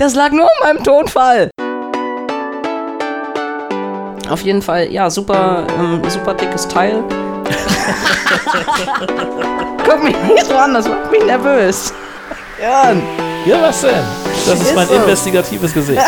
[0.00, 1.50] Das lag nur an meinem Tonfall.
[4.30, 7.04] Auf jeden Fall, ja, super, ähm, super dickes Teil.
[9.84, 11.92] Guck mich nicht so an, das macht mich nervös.
[12.58, 13.02] Jan.
[13.44, 14.02] Ja, was denn?
[14.46, 14.94] Das ist, Ist mein so.
[14.94, 16.00] investigatives Gesicht.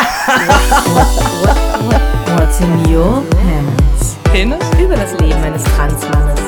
[2.34, 4.16] What's in your pants?
[4.32, 4.64] Penis?
[4.82, 6.40] Über das Leben eines Transmannes.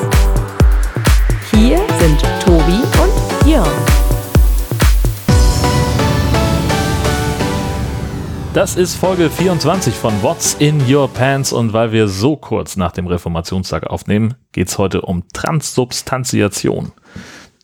[1.51, 3.94] Hier sind Tobi und Jörn.
[8.55, 12.93] Das ist Folge 24 von What's in Your Pants und weil wir so kurz nach
[12.93, 16.93] dem Reformationstag aufnehmen, geht's heute um Transsubstantiation.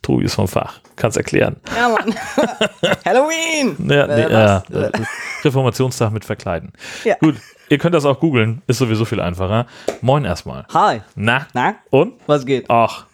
[0.01, 0.81] Tobi ist vom Fach.
[0.97, 1.55] Kannst erklären.
[1.75, 2.13] Ja, Mann.
[3.05, 3.77] Halloween!
[3.89, 4.69] Ja, nee, Äh, was?
[4.69, 4.91] äh,
[5.45, 6.73] Reformationstag mit Verkleiden.
[7.05, 7.15] Ja.
[7.21, 7.35] Gut,
[7.69, 9.67] ihr könnt das auch googeln, ist sowieso viel einfacher.
[10.01, 10.65] Moin erstmal.
[10.73, 11.01] Hi.
[11.15, 11.47] Na?
[11.53, 12.15] Na, Und?
[12.27, 12.69] was geht?
[12.69, 13.05] Ach,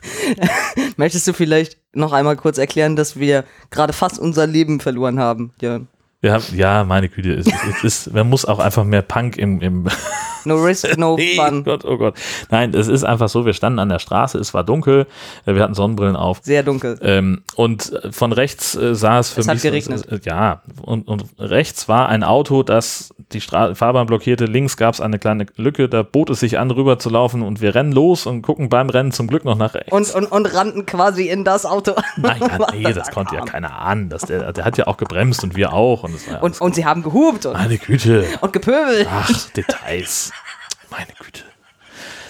[0.96, 5.52] Möchtest du vielleicht noch einmal kurz erklären, dass wir gerade fast unser Leben verloren haben?
[5.60, 5.80] Ja.
[6.20, 9.60] Wir haben, ja, meine Güte, es, es ist, man muss auch einfach mehr Punk im,
[9.60, 9.88] im
[10.48, 11.64] No risk, no Oh fun.
[11.64, 12.14] Gott, oh Gott.
[12.50, 15.06] Nein, es ist einfach so, wir standen an der Straße, es war dunkel,
[15.46, 16.40] äh, wir hatten Sonnenbrillen auf.
[16.42, 16.98] Sehr dunkel.
[17.02, 19.56] Ähm, und äh, von rechts äh, sah es für Es mich.
[19.56, 20.06] hat geregnet.
[20.08, 24.46] so- ja, und, und rechts war ein Auto, das die Stra Fahrbahn blockierte.
[24.46, 27.60] Links gab es eine kleine Lücke, da bot es sich an, rüber zu laufen und
[27.60, 29.92] wir rennen los und gucken beim Rennen zum Glück noch nach rechts.
[29.92, 31.92] Und, und, und rannten quasi in das Auto.
[32.16, 34.08] Nein, ja, nee, das konnte ja keiner ahnen.
[34.08, 36.04] Das, der, der hat ja auch gebremst und wir auch.
[36.04, 38.24] Und, das Und, und sie haben gehupt und, meine Güte.
[38.40, 39.06] und gepöbelt.
[39.10, 40.32] Ach, Details.
[40.90, 41.42] Meine Güte.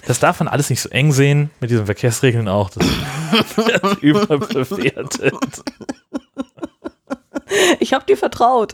[0.07, 2.71] Das darf man alles nicht so eng sehen, mit diesen Verkehrsregeln auch.
[2.71, 2.87] Das
[3.57, 5.63] wird überbewertet.
[7.81, 8.73] Ich hab dir vertraut.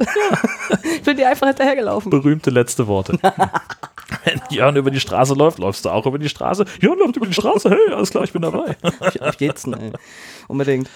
[0.94, 2.10] Ich bin dir einfach hinterhergelaufen.
[2.10, 3.18] Berühmte letzte Worte.
[4.24, 6.64] Wenn Jörn über die Straße läuft, läufst du auch über die Straße.
[6.80, 8.76] Jörn läuft über die Straße, hey, alles klar, ich bin dabei.
[9.20, 9.92] Auf, geht's, ey.
[10.48, 10.88] Unbedingt.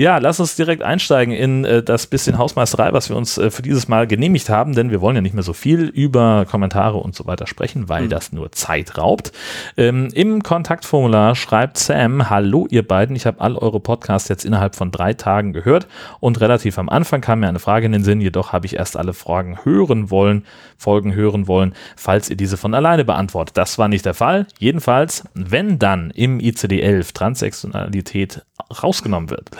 [0.00, 3.60] Ja, lass uns direkt einsteigen in äh, das bisschen Hausmeisterei, was wir uns äh, für
[3.60, 7.14] dieses Mal genehmigt haben, denn wir wollen ja nicht mehr so viel über Kommentare und
[7.14, 9.30] so weiter sprechen, weil das nur Zeit raubt.
[9.76, 14.74] Ähm, Im Kontaktformular schreibt Sam, hallo ihr beiden, ich habe all eure Podcasts jetzt innerhalb
[14.74, 15.86] von drei Tagen gehört
[16.18, 18.96] und relativ am Anfang kam mir eine Frage in den Sinn, jedoch habe ich erst
[18.96, 20.46] alle Fragen hören wollen,
[20.78, 23.58] Folgen hören wollen, falls ihr diese von alleine beantwortet.
[23.58, 24.46] Das war nicht der Fall.
[24.58, 28.46] Jedenfalls, wenn dann im ICD-11 Transsexualität
[28.82, 29.50] rausgenommen wird,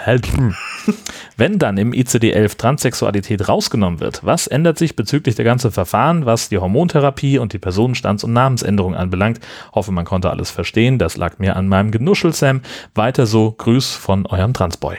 [1.36, 6.48] wenn dann im ICD-11 Transsexualität rausgenommen wird, was ändert sich bezüglich der ganzen Verfahren, was
[6.48, 9.40] die Hormontherapie und die Personenstands- und Namensänderung anbelangt?
[9.72, 10.98] Hoffe, man konnte alles verstehen.
[10.98, 12.62] Das lag mir an meinem Genuschel, Sam.
[12.94, 14.98] Weiter so, Grüß von eurem Transboy.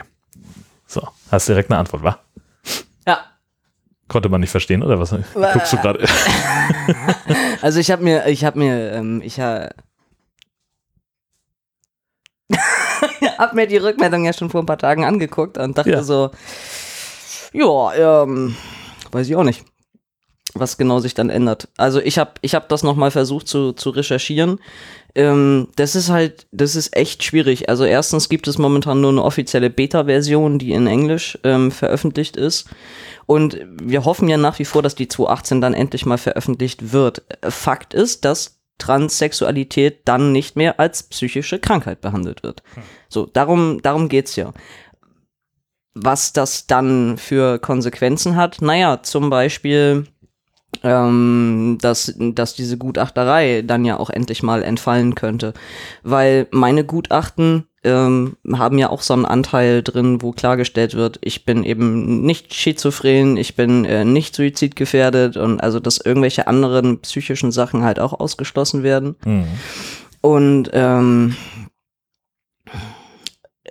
[0.86, 2.18] So, hast direkt eine Antwort, wa?
[3.06, 3.18] Ja.
[4.08, 5.10] Konnte man nicht verstehen, oder was?
[5.34, 6.04] Guckst du gerade?
[7.62, 9.70] Also ich habe mir, ich habe mir, ähm, ich ha
[13.42, 16.02] hab mir die Rückmeldung ja schon vor ein paar Tagen angeguckt und dachte Ja.
[16.02, 16.30] so,
[17.52, 18.56] ja, ähm,
[19.10, 19.64] weiß ich auch nicht,
[20.54, 21.68] was genau sich dann ändert.
[21.76, 24.60] Also ich habe ich hab das nochmal versucht zu, zu recherchieren.
[25.14, 27.68] Ähm, das ist halt, das ist echt schwierig.
[27.68, 32.68] Also erstens gibt es momentan nur eine offizielle Beta-Version, die in Englisch ähm, veröffentlicht ist.
[33.26, 37.22] Und wir hoffen ja nach wie vor, dass die 218 dann endlich mal veröffentlicht wird.
[37.48, 42.62] Fakt ist, dass Transsexualität dann nicht mehr als psychische Krankheit behandelt wird.
[43.12, 44.52] So, darum, darum geht's ja.
[45.94, 50.06] Was das dann für Konsequenzen hat, naja, zum Beispiel,
[50.82, 55.52] ähm, dass, dass diese Gutachterei dann ja auch endlich mal entfallen könnte.
[56.02, 61.44] Weil meine Gutachten ähm, haben ja auch so einen Anteil drin, wo klargestellt wird, ich
[61.44, 67.52] bin eben nicht schizophren, ich bin äh, nicht suizidgefährdet und also, dass irgendwelche anderen psychischen
[67.52, 69.16] Sachen halt auch ausgeschlossen werden.
[69.24, 69.46] Hm.
[70.20, 71.36] Und ähm,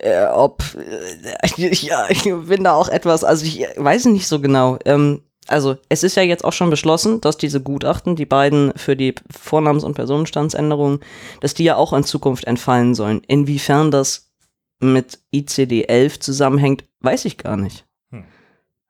[0.01, 4.39] äh, ob äh, ich, ja, ich bin da auch etwas, also ich weiß nicht so
[4.39, 4.77] genau.
[4.85, 8.95] Ähm, also es ist ja jetzt auch schon beschlossen, dass diese Gutachten, die beiden für
[8.95, 10.99] die Vornamens- und Personenstandsänderungen,
[11.39, 13.21] dass die ja auch in Zukunft entfallen sollen.
[13.27, 14.31] Inwiefern das
[14.79, 17.85] mit ICD-11 zusammenhängt, weiß ich gar nicht.
[18.11, 18.23] Hm.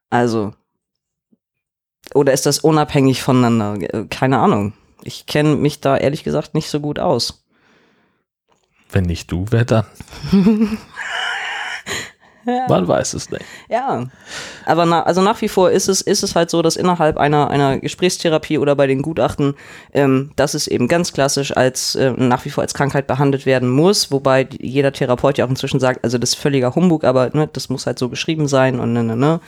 [0.10, 0.54] Also,
[2.14, 3.94] oder ist das unabhängig voneinander?
[3.94, 4.74] Äh, Keine Ahnung.
[5.04, 7.44] Ich kenne mich da ehrlich gesagt nicht so gut aus.
[8.92, 9.86] Wenn nicht du, wer dann?
[12.70, 13.44] Man weiß es nicht.
[13.70, 14.06] Ja,
[14.66, 17.50] aber na, also nach wie vor ist es, ist es halt so, dass innerhalb einer,
[17.50, 19.56] einer Gesprächstherapie oder bei den Gutachten,
[19.94, 23.70] ähm, dass es eben ganz klassisch als äh, nach wie vor als Krankheit behandelt werden
[23.70, 27.50] muss, wobei jeder Therapeut ja auch inzwischen sagt, also das ist völliger Humbug, aber ne,
[27.52, 29.40] das muss halt so geschrieben sein und ne, ne, ne.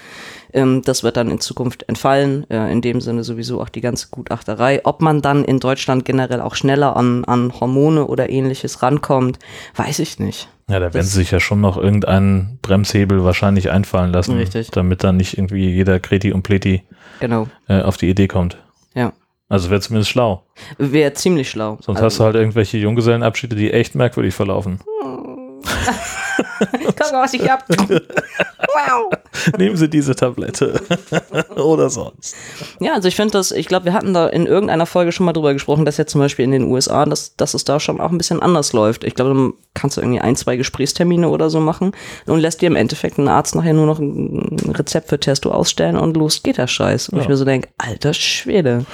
[0.53, 4.07] Ähm, das wird dann in Zukunft entfallen, äh, in dem Sinne sowieso auch die ganze
[4.11, 4.81] Gutachterei.
[4.83, 9.39] Ob man dann in Deutschland generell auch schneller an, an Hormone oder ähnliches rankommt,
[9.75, 10.47] weiß ich nicht.
[10.69, 14.69] Ja, da werden Das- sie sich ja schon noch irgendeinen Bremshebel wahrscheinlich einfallen lassen, Richtig.
[14.71, 16.83] damit dann nicht irgendwie jeder Kreti und Pleti
[17.19, 17.47] Genau.
[17.67, 18.57] äh, auf die Idee kommt.
[18.95, 19.11] Ja.
[19.49, 20.43] Also wäre zumindest schlau.
[20.77, 21.77] Wäre ziemlich schlau.
[21.81, 24.79] Sonst Also- hast du halt irgendwelche Junggesellenabschiede, die echt merkwürdig verlaufen.
[26.85, 27.67] Guck mal, was ich hab.
[27.69, 29.11] wow.
[29.57, 30.81] Nehmen Sie diese Tablette.
[31.55, 32.35] Oder sonst.
[32.79, 35.33] Ja, also ich finde das, ich glaube, wir hatten da in irgendeiner Folge schon mal
[35.33, 38.11] drüber gesprochen, dass ja zum Beispiel in den USA, dass, dass es da schon auch
[38.11, 39.03] ein bisschen anders läuft.
[39.03, 41.91] Ich glaube, dann kannst du irgendwie ein, zwei Gesprächstermine oder so machen
[42.25, 45.97] und lässt dir im Endeffekt ein Arzt nachher nur noch ein Rezept für Testo ausstellen
[45.97, 47.09] und los geht der Scheiß.
[47.09, 47.23] Und Ja.
[47.23, 48.85] ich mir so denke, alter Schwede.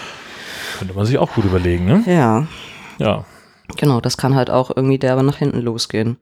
[0.78, 2.04] Könnte man sich auch gut überlegen, ne?
[2.06, 2.48] Ja,
[2.98, 3.26] Ja.
[3.78, 6.18] genau, das kann halt auch irgendwie derbe nach hinten losgehen.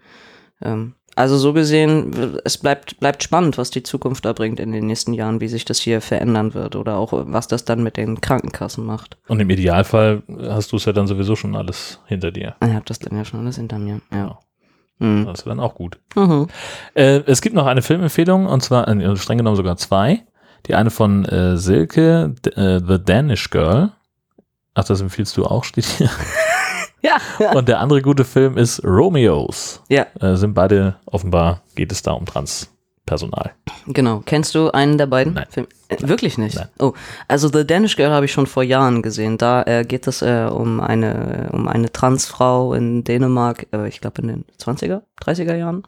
[0.64, 4.86] Ähm, also so gesehen, es bleibt, bleibt spannend, was die Zukunft da bringt in den
[4.86, 8.22] nächsten Jahren, wie sich das hier verändern wird oder auch was das dann mit den
[8.22, 9.18] Krankenkassen macht.
[9.28, 12.56] Und im Idealfall hast du es ja dann sowieso schon alles hinter dir.
[12.64, 14.02] Ich hab das dann ja schon alles hinter mir.
[14.12, 14.38] Ja.
[15.00, 15.26] Mhm.
[15.26, 16.00] Das ist dann auch gut.
[16.16, 16.48] Mhm.
[16.94, 20.24] Äh, es gibt noch eine Filmempfehlung, und zwar äh, streng genommen sogar zwei.
[20.68, 23.92] Die eine von äh, Silke, äh, The Danish Girl.
[24.76, 26.10] Ach, das empfiehlst du auch, steht hier.
[27.02, 27.18] Ja.
[27.54, 29.82] Und der andere gute Film ist Romeos.
[29.90, 33.52] Ja, Äh, sind beide, offenbar geht es da um Transpersonal.
[33.88, 34.22] genau.
[34.26, 35.34] Kennst du einen der beiden?
[35.34, 35.46] Nein.
[35.50, 36.56] Film äh, wirklich nicht?
[36.56, 36.68] Nein.
[36.80, 36.94] Oh,
[37.28, 39.38] also The Danish Girl habe ich schon vor Jahren gesehen.
[39.38, 44.22] Da äh, geht es äh, um eine um eine Transfrau in Dänemark, äh, ich glaube
[44.24, 45.84] in den 20er, 30er Jahren.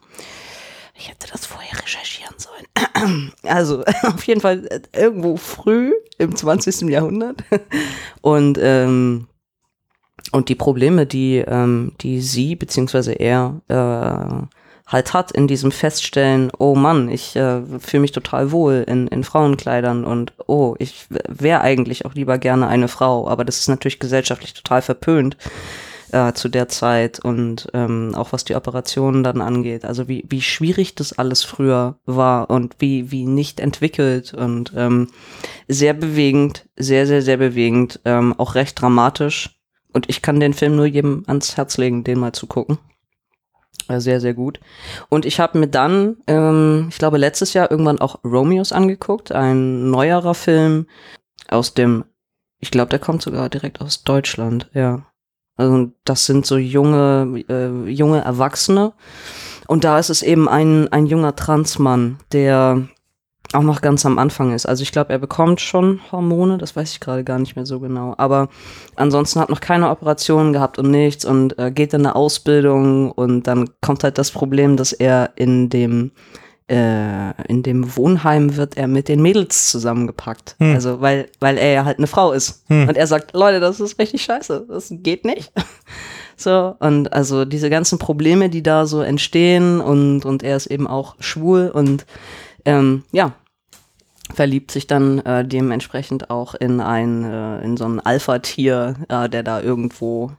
[0.96, 3.32] Ich hätte das vorher recherchieren sollen.
[3.44, 6.82] Also auf jeden Fall äh, irgendwo früh im 20.
[6.90, 7.38] Jahrhundert.
[8.22, 9.28] Und ähm,
[10.32, 14.46] und die Probleme, die, ähm, die sie beziehungsweise er äh,
[14.92, 19.24] halt hat in diesem Feststellen, oh Mann, ich äh, fühle mich total wohl in, in
[19.24, 24.00] Frauenkleidern und oh, ich wäre eigentlich auch lieber gerne eine Frau, aber das ist natürlich
[24.00, 25.38] gesellschaftlich total verpönt
[26.12, 29.86] äh, zu der Zeit und ähm, auch was die Operationen dann angeht.
[29.86, 35.10] Also wie, wie schwierig das alles früher war und wie, wie nicht entwickelt und ähm,
[35.68, 39.59] sehr bewegend, sehr, sehr, sehr bewegend, ähm, auch recht dramatisch.
[39.94, 42.78] Und ich kann den Film nur jedem ans Herz legen, den mal zu gucken.
[43.88, 44.60] Äh, Sehr, sehr gut.
[45.10, 49.90] Und ich habe mir dann, ähm, ich glaube, letztes Jahr irgendwann auch Romeos angeguckt, ein
[49.90, 50.86] neuerer Film
[51.50, 52.06] aus dem,
[52.60, 55.06] ich glaube, der kommt sogar direkt aus Deutschland, ja.
[55.56, 58.94] Also das sind so junge, äh, junge Erwachsene.
[59.68, 62.88] Und da ist es eben ein, ein junger Transmann, der
[63.54, 64.66] auch noch ganz am Anfang ist.
[64.66, 67.80] Also ich glaube, er bekommt schon Hormone, das weiß ich gerade gar nicht mehr so
[67.80, 68.14] genau.
[68.18, 68.50] Aber
[68.96, 73.44] ansonsten hat noch keine Operationen gehabt und nichts und äh, geht in eine Ausbildung und
[73.48, 76.12] dann kommt halt das Problem, dass er in dem
[76.68, 80.56] äh, in dem Wohnheim wird er mit den Mädels zusammengepackt.
[80.60, 80.76] Hm.
[80.76, 82.88] Also weil weil er ja halt eine Frau ist Hm.
[82.88, 85.52] und er sagt, Leute, das ist richtig scheiße, das geht nicht.
[86.42, 90.88] So, und also diese ganzen Probleme, die da so entstehen und, und er ist eben
[90.88, 92.06] auch schwul und
[92.70, 93.34] ähm, ja,
[94.34, 99.44] verliebt sich dann äh, dementsprechend auch in ein, äh, in so ein Alpha-Tier, äh, der
[99.44, 100.32] da irgendwo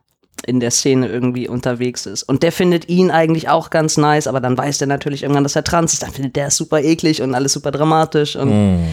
[0.46, 2.22] in der Szene irgendwie unterwegs ist.
[2.22, 5.56] Und der findet ihn eigentlich auch ganz nice, aber dann weiß der natürlich irgendwann, dass
[5.56, 6.02] er trans ist.
[6.02, 8.86] Dann findet der es super eklig und alles super dramatisch und Mm,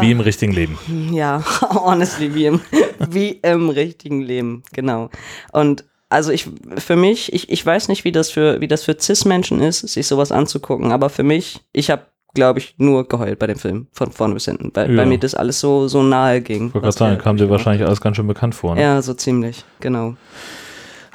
[0.00, 0.78] wie im richtigen Leben.
[1.12, 2.60] ja, honestly, wie im,
[3.10, 5.10] wie im richtigen Leben, genau.
[5.52, 6.48] Und also ich,
[6.78, 10.06] für mich, ich, ich weiß nicht, wie das für, wie das für Cis-Menschen ist, sich
[10.06, 12.02] sowas anzugucken, aber für mich, ich habe,
[12.34, 14.96] glaube ich, nur geheult bei dem Film, von vorne bis hinten, weil, Ja.
[14.98, 16.68] weil mir das alles so, so nahe ging.
[16.68, 18.74] Ich wollte gerade sagen, kam dir wahrscheinlich alles ganz schön bekannt vor.
[18.74, 18.82] Ne?
[18.82, 20.14] Ja, so ziemlich, genau.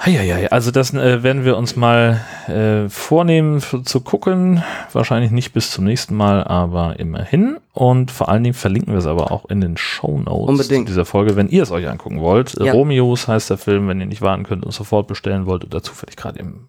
[0.04, 4.62] Heieiei, also das äh, werden wir uns mal äh, vornehmen zu gucken.
[4.92, 7.58] Wahrscheinlich nicht bis zum nächsten Mal, aber immerhin.
[7.72, 10.88] Und vor allen Dingen verlinken wir es aber auch in den Show Notes Unbedingt.
[10.88, 12.54] dieser Folge, wenn ihr es euch angucken wollt.
[12.60, 12.72] Ja.
[12.72, 16.16] Romeos heißt der Film, wenn ihr nicht warten könnt und sofort bestellen wollt oder zufällig
[16.16, 16.68] gerade im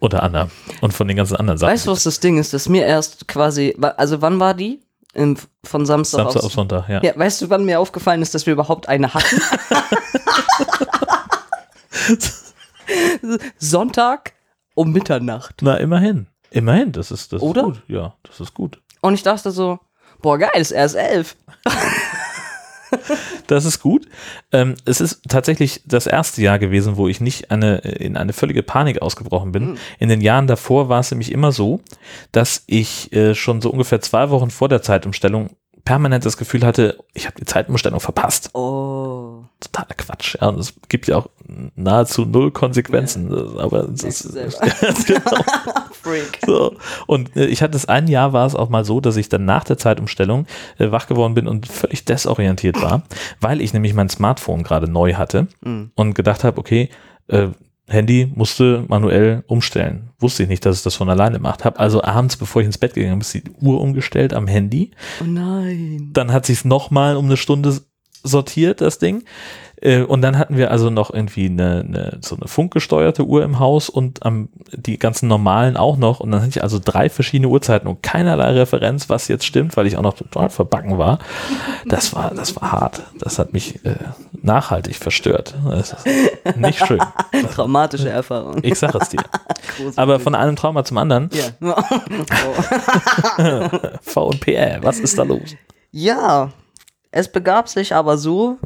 [0.00, 0.50] unter anderem.
[0.80, 1.74] Und von den ganzen anderen Sachen.
[1.74, 4.80] Weißt du, was das Ding ist, dass mir erst quasi, also wann war die?
[5.12, 7.02] Im, von Samstag, Samstag auf auf Sonntag, ja.
[7.02, 9.36] Ja, weißt du, wann mir aufgefallen ist, dass wir überhaupt eine hatten?
[13.58, 14.32] Sonntag
[14.74, 15.56] um Mitternacht.
[15.60, 16.28] Na, immerhin.
[16.54, 17.62] Immerhin, das ist, das Oder?
[17.62, 17.82] ist gut.
[17.88, 18.80] Ja, das ist gut.
[19.00, 19.80] Und ich dachte so,
[20.22, 21.36] boah, geil, ist erst elf.
[23.48, 24.06] Das ist gut.
[24.52, 28.62] Ähm, es ist tatsächlich das erste Jahr gewesen, wo ich nicht eine, in eine völlige
[28.62, 29.70] Panik ausgebrochen bin.
[29.70, 29.76] Mhm.
[29.98, 31.80] In den Jahren davor war es nämlich immer so,
[32.30, 35.50] dass ich äh, schon so ungefähr zwei Wochen vor der Zeitumstellung
[35.84, 38.50] permanent das Gefühl hatte, ich habe die Zeitumstellung verpasst.
[38.54, 39.44] Oh.
[39.60, 40.36] Totaler Quatsch.
[40.40, 41.28] Ja, und es gibt ja auch
[41.76, 43.30] nahezu null Konsequenzen.
[43.58, 44.32] Aber es ist,
[45.06, 45.20] genau.
[46.02, 46.38] Freak.
[46.46, 46.74] So.
[47.06, 49.44] Und äh, ich hatte es ein Jahr war es auch mal so, dass ich dann
[49.44, 50.46] nach der Zeitumstellung
[50.78, 53.02] äh, wach geworden bin und völlig desorientiert war,
[53.40, 55.90] weil ich nämlich mein Smartphone gerade neu hatte Mhm.
[55.94, 56.88] und gedacht habe, okay,
[57.28, 57.48] äh,
[57.86, 60.10] Handy musste manuell umstellen.
[60.24, 61.66] Wusste ich nicht, dass es das von alleine macht.
[61.66, 64.92] Habe also abends, bevor ich ins Bett gegangen bin, ist die Uhr umgestellt am Handy.
[65.20, 66.08] Oh nein.
[66.14, 67.78] Dann hat sich es nochmal um eine Stunde
[68.22, 69.24] sortiert, das Ding.
[69.84, 73.58] Äh, Und dann hatten wir also noch irgendwie eine, eine, so eine funkgesteuerte Uhr im
[73.58, 76.20] Haus und am, die ganzen normalen auch noch.
[76.20, 79.86] Und dann hatte ich also drei verschiedene Uhrzeiten und keinerlei Referenz, was jetzt stimmt, weil
[79.86, 81.18] ich auch noch total verbacken war.
[81.86, 83.02] Das war, das war hart.
[83.18, 83.96] Das hat mich äh,
[84.42, 85.54] nachhaltig verstört.
[85.68, 87.00] Das ist nicht schön.
[87.54, 88.60] Traumatische Erfahrung.
[88.62, 89.22] Ich sag es dir.
[89.96, 91.30] Aber von einem Trauma zum anderen.
[91.32, 91.44] Ja.
[91.60, 91.74] Oh.
[94.00, 95.54] V und PR, was ist da los?
[95.90, 96.50] Ja,
[97.10, 98.58] es begab sich aber so,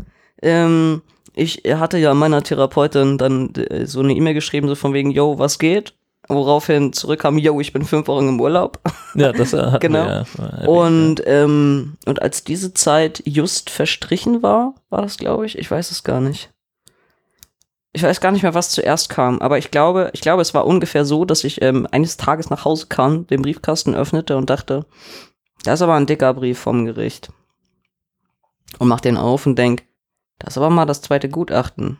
[0.42, 1.02] ähm,
[1.34, 5.38] ich hatte ja meiner Therapeutin dann äh, so eine E-Mail geschrieben, so von wegen, yo,
[5.38, 5.94] was geht?
[6.30, 8.80] Woraufhin zurückkam, yo, ich bin fünf Wochen im Urlaub.
[9.14, 10.04] Ja, das äh, hatten Genau.
[10.04, 10.24] ja.
[10.36, 15.70] erwähnt, Und, ähm, und als diese Zeit just verstrichen war, war das, glaube ich, ich
[15.70, 16.50] weiß es gar nicht.
[17.94, 20.66] Ich weiß gar nicht mehr, was zuerst kam, aber ich glaube, ich glaube, es war
[20.66, 24.84] ungefähr so, dass ich ähm, eines Tages nach Hause kam, den Briefkasten öffnete und dachte,
[25.64, 27.30] da ist aber ein dicker Brief vom Gericht.
[28.78, 29.84] Und mach den auf und denk,
[30.38, 31.98] das aber mal das zweite Gutachten.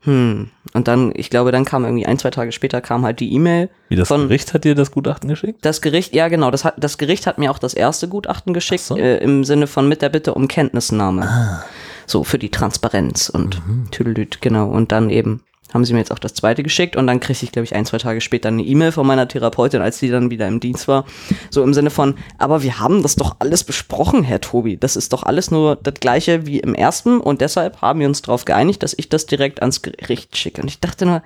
[0.00, 0.50] Hm.
[0.72, 3.70] Und dann, ich glaube, dann kam irgendwie ein, zwei Tage später kam halt die E-Mail.
[3.88, 5.64] Wie das von- Gericht hat dir das Gutachten geschickt?
[5.64, 8.84] Das Gericht, ja genau, das, hat, das Gericht hat mir auch das erste Gutachten geschickt,
[8.84, 8.96] so.
[8.96, 11.62] äh, im Sinne von mit der Bitte um Kenntnisnahme.
[12.06, 14.68] So für die Transparenz und Tüdelüt, genau.
[14.68, 15.42] Und dann eben
[15.72, 17.84] haben sie mir jetzt auch das zweite geschickt und dann kriegte ich, glaube ich, ein,
[17.86, 21.04] zwei Tage später eine E-Mail von meiner Therapeutin, als die dann wieder im Dienst war.
[21.50, 24.76] So im Sinne von, aber wir haben das doch alles besprochen, Herr Tobi.
[24.76, 28.22] Das ist doch alles nur das gleiche wie im ersten und deshalb haben wir uns
[28.22, 30.62] darauf geeinigt, dass ich das direkt ans Gericht schicke.
[30.62, 31.22] Und ich dachte nur,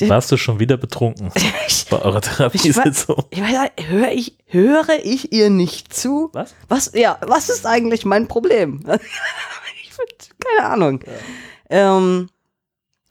[0.00, 1.30] Warst du schon wieder betrunken
[1.90, 3.24] bei eurer Therapiesitzung?
[3.30, 6.30] Ich weiß, höre ich, höre ich ihr nicht zu?
[6.32, 6.54] Was?
[6.68, 8.84] Was, ja, was ist eigentlich mein Problem?
[9.82, 9.92] ich
[10.38, 11.00] keine Ahnung.
[11.70, 12.28] Ähm,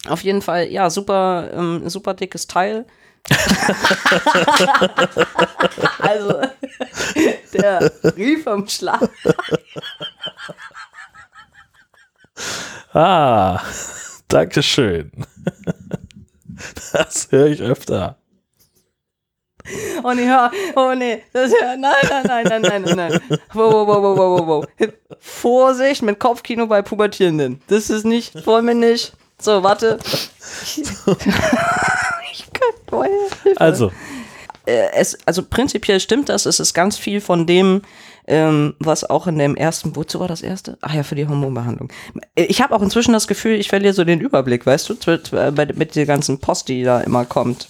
[0.08, 2.86] auf jeden Fall, ja, super, ähm, super dickes Teil.
[6.00, 6.42] also,
[7.54, 9.10] der Brief am Schlag.
[12.96, 13.60] Ah,
[14.28, 15.12] Dankeschön.
[16.92, 18.18] Das höre ich öfter.
[20.04, 23.22] Oh nee, hör, oh nee, das, ja, nein, nein, nein, nein, nein, nein, nein.
[23.54, 24.66] Wow, wow, wow, wow, wow, wow.
[25.20, 27.62] Vorsicht mit Kopfkino bei Pubertierenden.
[27.68, 29.14] Das ist nicht, wollen wir nicht.
[29.44, 30.00] So, warte.
[32.32, 33.60] ich kann, Hilfe.
[33.60, 33.92] Also,
[34.66, 37.82] äh, es, also prinzipiell stimmt das, es ist ganz viel von dem,
[38.26, 40.78] ähm, was auch in dem ersten, wozu war das erste?
[40.82, 41.92] Ach ja, für die Hormonbehandlung.
[42.36, 45.66] Äh, Ich habe auch inzwischen das Gefühl, ich verliere so den Überblick, weißt du, bei,
[45.76, 47.68] mit der ganzen Post, die da immer kommt.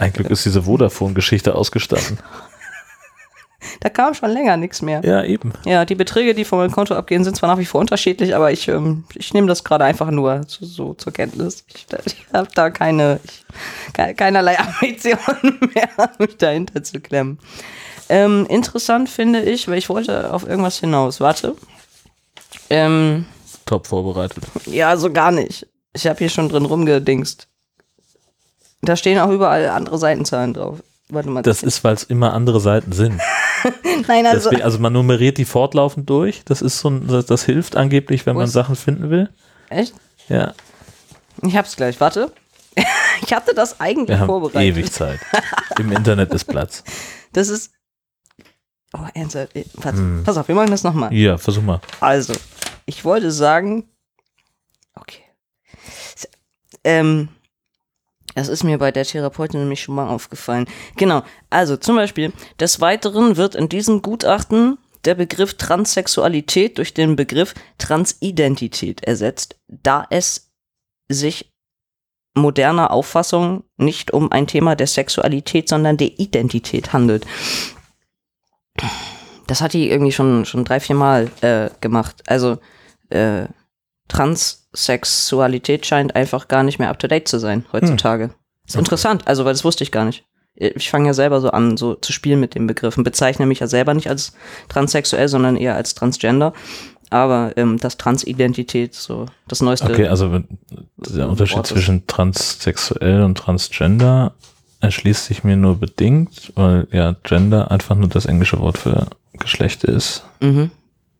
[0.00, 2.18] ein Glück ist diese Vodafone-Geschichte ausgestanden.
[3.80, 5.00] Da kam schon länger nichts mehr.
[5.04, 5.52] Ja, eben.
[5.64, 8.50] Ja, die Beträge, die von meinem Konto abgehen, sind zwar nach wie vor unterschiedlich, aber
[8.52, 11.64] ich, ähm, ich nehme das gerade einfach nur so, so zur Kenntnis.
[11.74, 13.44] Ich, ich habe da keine, ich,
[13.92, 15.88] ke- keinerlei Ambitionen mehr,
[16.18, 17.38] mich dahinter zu klemmen.
[18.08, 21.20] Ähm, interessant finde ich, weil ich wollte auf irgendwas hinaus.
[21.20, 21.54] Warte.
[22.70, 23.26] Ähm,
[23.66, 24.42] Top vorbereitet.
[24.66, 25.66] ja, so gar nicht.
[25.94, 27.48] Ich habe hier schon drin rumgedingst.
[28.82, 30.82] Da stehen auch überall andere Seitenzahlen drauf.
[31.08, 31.42] Warte mal.
[31.42, 33.20] Das ist, weil es immer andere Seiten sind.
[34.08, 34.48] Nein, also.
[34.50, 36.44] Deswegen, also man nummeriert die fortlaufend durch.
[36.44, 39.30] Das ist so ein, das, das hilft angeblich, wenn man Sachen finden will.
[39.68, 39.94] Echt?
[40.28, 40.54] Ja,
[41.42, 42.32] Ich hab's gleich, warte.
[43.24, 44.62] Ich hatte das eigentlich wir haben vorbereitet.
[44.76, 45.20] ewig Zeit.
[45.78, 46.82] Im Internet ist Platz.
[47.34, 47.72] Das ist.
[48.92, 49.52] Oh, ernsthaft.
[49.80, 50.22] Pass, Hm.
[50.24, 51.12] pass auf, wir machen das nochmal.
[51.14, 51.80] Ja, versuch mal.
[52.00, 52.34] Also,
[52.84, 53.88] ich wollte sagen.
[54.94, 55.22] Okay.
[56.84, 57.28] Ähm.
[58.34, 60.66] Das ist mir bei der Therapeutin nämlich schon mal aufgefallen.
[60.96, 61.22] Genau.
[61.50, 67.54] Also, zum Beispiel, des Weiteren wird in diesem Gutachten der Begriff Transsexualität durch den Begriff
[67.78, 70.52] Transidentität ersetzt, da es
[71.08, 71.52] sich
[72.34, 77.26] moderner Auffassung nicht um ein Thema der Sexualität, sondern der Identität handelt.
[79.46, 82.22] Das hat die irgendwie schon, schon drei, vier Mal äh, gemacht.
[82.26, 82.58] Also
[83.10, 83.46] äh,
[84.72, 88.30] Transsexualität scheint einfach gar nicht mehr up-to-date zu sein heutzutage.
[88.66, 90.24] Ist interessant, also weil das wusste ich gar nicht.
[90.54, 93.04] Ich fange ja selber so an, so zu spielen mit den Begriffen.
[93.04, 94.34] Bezeichne mich ja selber nicht als
[94.68, 96.52] transsexuell, sondern eher als Transgender.
[97.10, 99.90] Aber ähm, das Transidentität, so das neueste.
[99.90, 100.40] Okay, also
[100.96, 104.34] der Unterschied Wort zwischen transsexuell und transgender
[104.80, 109.06] erschließt sich mir nur bedingt, weil ja Gender einfach nur das englische Wort für
[109.38, 110.24] Geschlecht ist.
[110.40, 110.70] Mhm.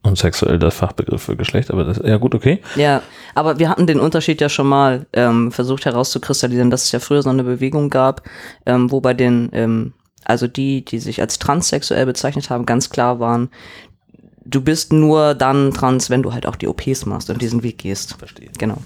[0.04, 2.60] Und sexuell der Fachbegriff für Geschlecht, aber das, ja gut, okay.
[2.74, 3.02] Ja,
[3.36, 7.22] aber wir hatten den Unterschied ja schon mal ähm, versucht herauszukristallisieren, dass es ja früher
[7.22, 8.22] so eine Bewegung gab,
[8.66, 9.92] ähm, wo bei den, ähm,
[10.24, 13.48] also die, die sich als transsexuell bezeichnet haben, ganz klar waren,
[14.44, 17.78] du bist nur dann trans, wenn du halt auch die OPs machst und diesen Weg
[17.78, 18.14] gehst.
[18.18, 18.50] Verstehe.
[18.58, 18.78] Genau.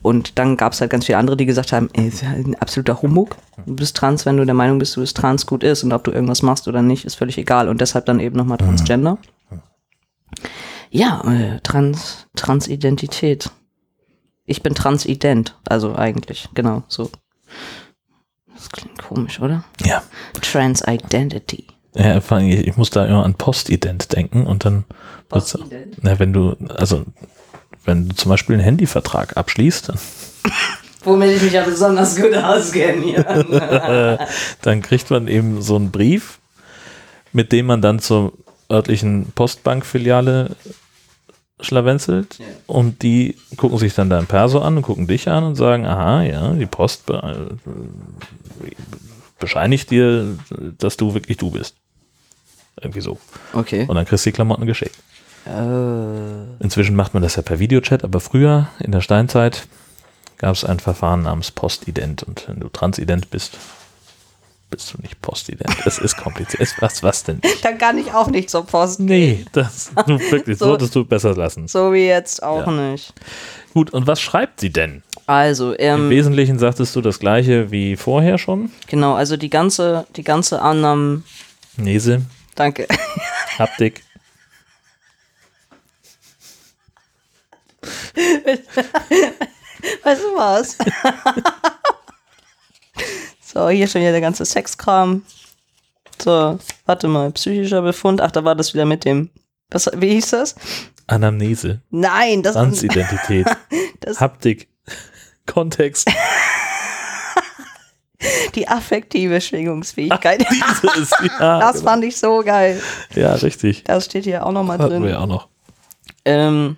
[0.00, 2.56] Und dann gab es halt ganz viele andere, die gesagt haben, ey, ist ja ein
[2.56, 3.36] absoluter Humbug.
[3.66, 6.04] Du bist trans, wenn du der Meinung bist, du bist trans, gut ist und ob
[6.04, 7.68] du irgendwas machst oder nicht, ist völlig egal.
[7.68, 9.18] Und deshalb dann eben nochmal Transgender.
[10.94, 13.50] Ja, äh, Trans, Transidentität.
[14.44, 17.10] Ich bin transident, also eigentlich, genau, so.
[18.54, 19.64] Das klingt komisch, oder?
[19.86, 20.02] Ja.
[20.42, 21.66] Transidentity.
[21.94, 24.84] ja vor allem, ich, muss da immer an Postident denken und dann,
[25.30, 25.96] Postident?
[26.02, 27.06] na, wenn du, also,
[27.86, 29.98] wenn du zum Beispiel einen Handyvertrag abschließt, dann,
[31.04, 34.18] Womit ich mich ja besonders gut auskenne hier.
[34.62, 36.38] dann kriegt man eben so einen Brief,
[37.32, 38.34] mit dem man dann zur
[38.70, 40.54] örtlichen Postbankfiliale
[41.62, 42.44] schlawenzelt Ja.
[42.66, 46.22] und die gucken sich dann dein Perso an und gucken dich an und sagen, aha,
[46.22, 48.70] ja, die Post be äh,
[49.38, 50.36] bescheinigt dir,
[50.78, 51.74] dass du wirklich du bist.
[52.80, 53.18] Irgendwie so.
[53.52, 53.86] Okay.
[53.88, 54.96] Und dann kriegst du die Klamotten geschickt.
[55.46, 59.66] Äh, Inzwischen macht man das ja per Videochat, aber früher, in der Steinzeit,
[60.38, 62.22] gab es ein Verfahren namens Postident.
[62.22, 63.58] Und wenn du Transident bist,
[64.72, 65.76] bist du nicht Postident.
[65.86, 66.68] Es ist kompliziert.
[66.80, 67.40] Was, was denn?
[67.62, 69.00] da kann ich auch nicht zur Post.
[69.00, 71.68] Nee, das du wirklich, So- solltest du besser lassen.
[71.68, 72.72] So wie jetzt auch Ja.
[72.72, 73.12] nicht.
[73.74, 75.02] Gut, und was schreibt sie denn?
[75.26, 78.70] Also, Im ähm, Wesentlichen sagtest du das gleiche wie vorher schon.
[78.88, 81.24] genau, also die ganze, die ganze Annahmen,
[81.76, 82.22] Nese,
[82.54, 82.86] danke.
[83.58, 84.02] Haptik.
[90.04, 90.76] Weißt du was?
[93.52, 95.22] So, hier schon wieder der ganze Sexkram.
[96.20, 98.20] So, warte mal, psychischer Befund.
[98.20, 99.30] Ach, da war das wieder mit dem.
[99.70, 100.54] Was, wie hieß das?
[101.06, 103.46] Anamnese, Nein, das Transidentität,
[104.00, 104.68] Das- Haptik,
[105.46, 106.08] Kontext.
[108.54, 110.44] die affektive Schwingungsfähigkeit.
[110.50, 111.90] Dieses, ja, das genau.
[111.90, 112.80] fand ich so geil.
[113.14, 113.84] ja, richtig.
[113.84, 115.02] Das steht hier auch nochmal Hatten drin.
[115.02, 115.48] wir ja auch noch.
[116.24, 116.76] Ähm,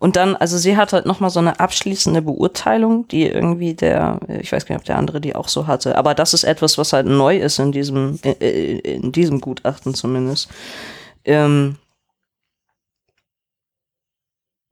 [0.00, 4.50] und dann, also sie hat halt nochmal so eine abschließende Beurteilung, die irgendwie der, ich
[4.50, 6.94] weiß gar nicht, ob der andere die auch so hatte, aber das ist etwas, was
[6.94, 10.48] halt neu ist in diesem, äh, äh, in diesem Gutachten zumindest.
[11.26, 11.76] Ähm,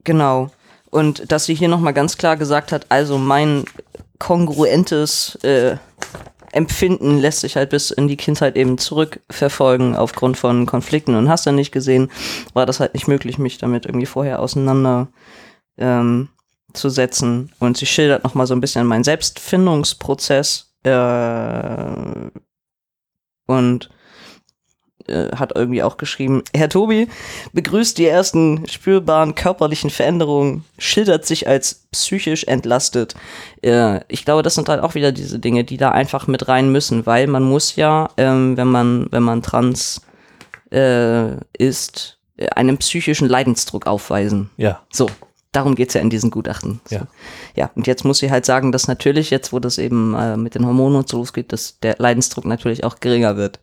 [0.02, 0.50] genau.
[0.90, 3.66] Und dass sie hier nochmal ganz klar gesagt hat, also mein
[4.18, 5.76] kongruentes äh,
[6.58, 11.46] Empfinden lässt sich halt bis in die Kindheit eben zurückverfolgen aufgrund von Konflikten und hast
[11.46, 12.10] du nicht gesehen,
[12.52, 15.06] war das halt nicht möglich, mich damit irgendwie vorher auseinander
[15.78, 16.28] ähm,
[16.72, 17.52] zu setzen.
[17.60, 22.30] Und sie schildert nochmal so ein bisschen meinen Selbstfindungsprozess äh,
[23.46, 23.90] und
[25.08, 27.08] äh, hat irgendwie auch geschrieben, Herr Tobi
[27.52, 33.14] begrüßt die ersten spürbaren körperlichen Veränderungen, schildert sich als psychisch entlastet.
[33.62, 36.70] Äh, ich glaube, das sind halt auch wieder diese Dinge, die da einfach mit rein
[36.70, 40.02] müssen, weil man muss ja, ähm, wenn man, wenn man trans
[40.70, 42.18] äh, ist,
[42.54, 44.50] einen psychischen Leidensdruck aufweisen.
[44.56, 45.08] Ja, So,
[45.52, 46.80] darum geht's ja in diesen Gutachten.
[46.84, 46.96] So.
[46.96, 47.06] Ja.
[47.54, 50.54] ja, und jetzt muss sie halt sagen, dass natürlich jetzt, wo das eben äh, mit
[50.54, 53.60] den Hormonen und so losgeht, dass der Leidensdruck natürlich auch geringer wird.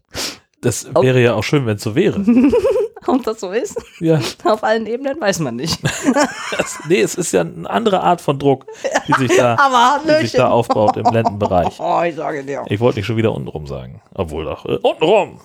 [0.65, 2.19] Das wäre ja auch schön, wenn es so wäre.
[3.07, 3.77] Ob das so ist?
[3.99, 5.79] Ja, Auf allen Ebenen weiß man nicht.
[6.57, 8.65] das, nee, es ist ja eine andere Art von Druck,
[9.07, 11.79] die sich da, die sich da aufbaut im Lendenbereich.
[11.79, 12.63] Oh, ich sage dir.
[12.67, 14.01] Ich wollte nicht schon wieder untenrum sagen.
[14.13, 15.39] Obwohl doch, äh, untenrum.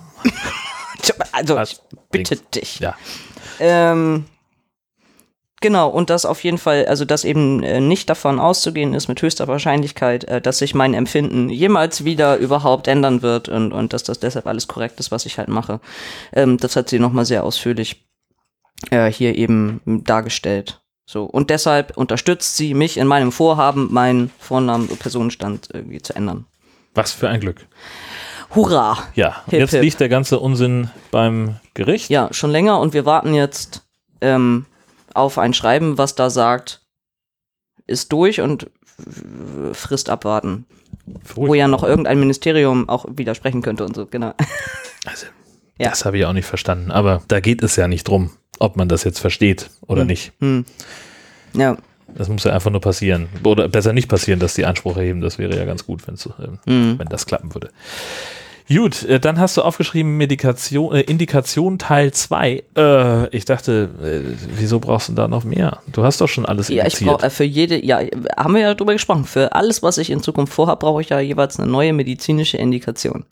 [1.33, 1.73] Also, Was?
[1.73, 1.81] ich
[2.11, 2.81] bitte dich.
[2.81, 2.95] Ja,
[3.59, 4.25] Ähm,
[5.61, 9.23] genau, und das auf jeden Fall, also dass eben äh, nicht davon auszugehen ist mit
[9.23, 14.03] höchster Wahrscheinlichkeit, äh, dass sich mein Empfinden jemals wieder überhaupt ändern wird und, und dass
[14.03, 15.81] das deshalb alles korrekt ist, was ich halt mache.
[16.33, 18.07] Ähm, das hat sie nochmal sehr ausführlich
[18.91, 20.81] äh, hier eben dargestellt.
[21.07, 26.15] So, und deshalb unterstützt sie mich in meinem Vorhaben, meinen Vornamen und Personenstand irgendwie zu
[26.15, 26.47] ändern.
[26.95, 27.67] was für ein Glück.
[28.55, 28.99] Hurra!
[29.15, 29.83] Ja, Hip, jetzt hip.
[29.83, 32.11] liegt der ganze Unsinn beim Gericht.
[32.11, 33.83] Ja, schon länger und wir warten jetzt
[34.21, 34.67] ähm,
[35.15, 36.83] auf ein Schreiben, was da sagt,
[37.87, 38.71] ist durch und
[39.73, 40.67] Frist abwarten.
[41.35, 44.35] Wo ja noch irgendein Ministerium auch widersprechen könnte und so, genau.
[45.07, 45.27] Also,
[45.81, 45.89] Ja.
[45.89, 46.91] Das habe ich auch nicht verstanden.
[46.91, 50.33] Aber da geht es ja nicht drum, ob man das jetzt versteht oder nicht.
[50.41, 50.67] Hm.
[51.55, 51.79] Ja,
[52.15, 53.29] Das muss ja einfach nur passieren.
[53.45, 55.23] Oder besser nicht passieren, dass die Anspruch erheben.
[55.23, 56.99] Das wäre ja ganz gut, wenn's, ähm, hm.
[56.99, 57.71] wenn das klappen würde.
[58.73, 62.63] Gut, äh, dann hast du aufgeschrieben Medikation, äh, Indikation Teil 2.
[62.77, 65.83] Äh, ich dachte, äh, wieso brauchst du da noch mehr?
[65.91, 67.11] Du hast doch schon alles ja ich indiziert.
[67.11, 68.01] brauche äh, für jede, ja,
[68.37, 71.19] haben wir ja drüber gesprochen, für alles, was ich in Zukunft vorhabe, brauche ich ja
[71.19, 73.25] jeweils eine neue medizinische Indikation.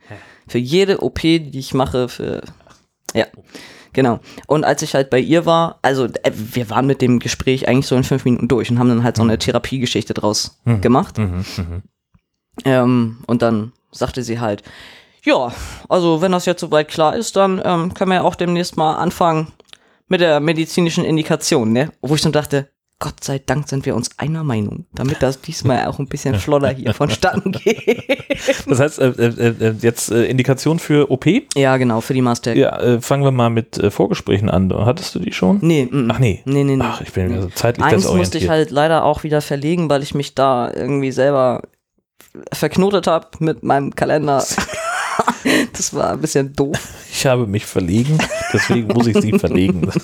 [0.48, 2.42] Für jede OP, die ich mache, für
[3.14, 3.27] Ja,
[3.92, 4.18] genau.
[4.48, 7.87] Und als ich halt bei ihr war, also äh, wir waren mit dem Gespräch eigentlich
[7.87, 11.16] so in fünf Minuten durch und haben dann halt so eine Therapiegeschichte draus gemacht.
[11.16, 11.83] Mhm, mhm.
[12.64, 14.64] Ähm, und dann sagte sie halt,
[15.29, 15.53] ja,
[15.91, 18.97] also wenn das jetzt soweit klar ist, dann ähm, können wir ja auch demnächst mal
[18.97, 19.49] anfangen
[20.09, 21.93] mit der medizinischen Indikation, ne?
[22.01, 25.87] Wo ich dann dachte, Gott sei Dank sind wir uns einer Meinung, damit das diesmal
[25.87, 28.09] auch ein bisschen flotter hier vonstatten geht.
[28.67, 31.27] Das heißt, äh, äh, äh, jetzt äh, Indikation für OP?
[31.55, 32.57] ja, genau, für die Mastec.
[32.57, 34.73] Ja, äh, fangen wir mal mit äh, Vorgesprächen an.
[34.75, 35.59] Hattest du die schon?
[35.61, 36.43] Nee, mm, Ach nee.
[36.47, 36.85] nee, nee, nee.
[36.85, 38.19] Ach, ich bin also zeitlich Eins desorientiert.
[38.19, 41.62] musste ich halt leider auch wieder verlegen, weil ich mich da irgendwie selber
[42.53, 44.43] verknotet habe mit meinem Kalender.
[45.72, 46.78] das war ein bisschen doof.
[47.11, 48.18] Ich habe mich verlegen,
[48.52, 49.90] deswegen muss ich sie verlegen.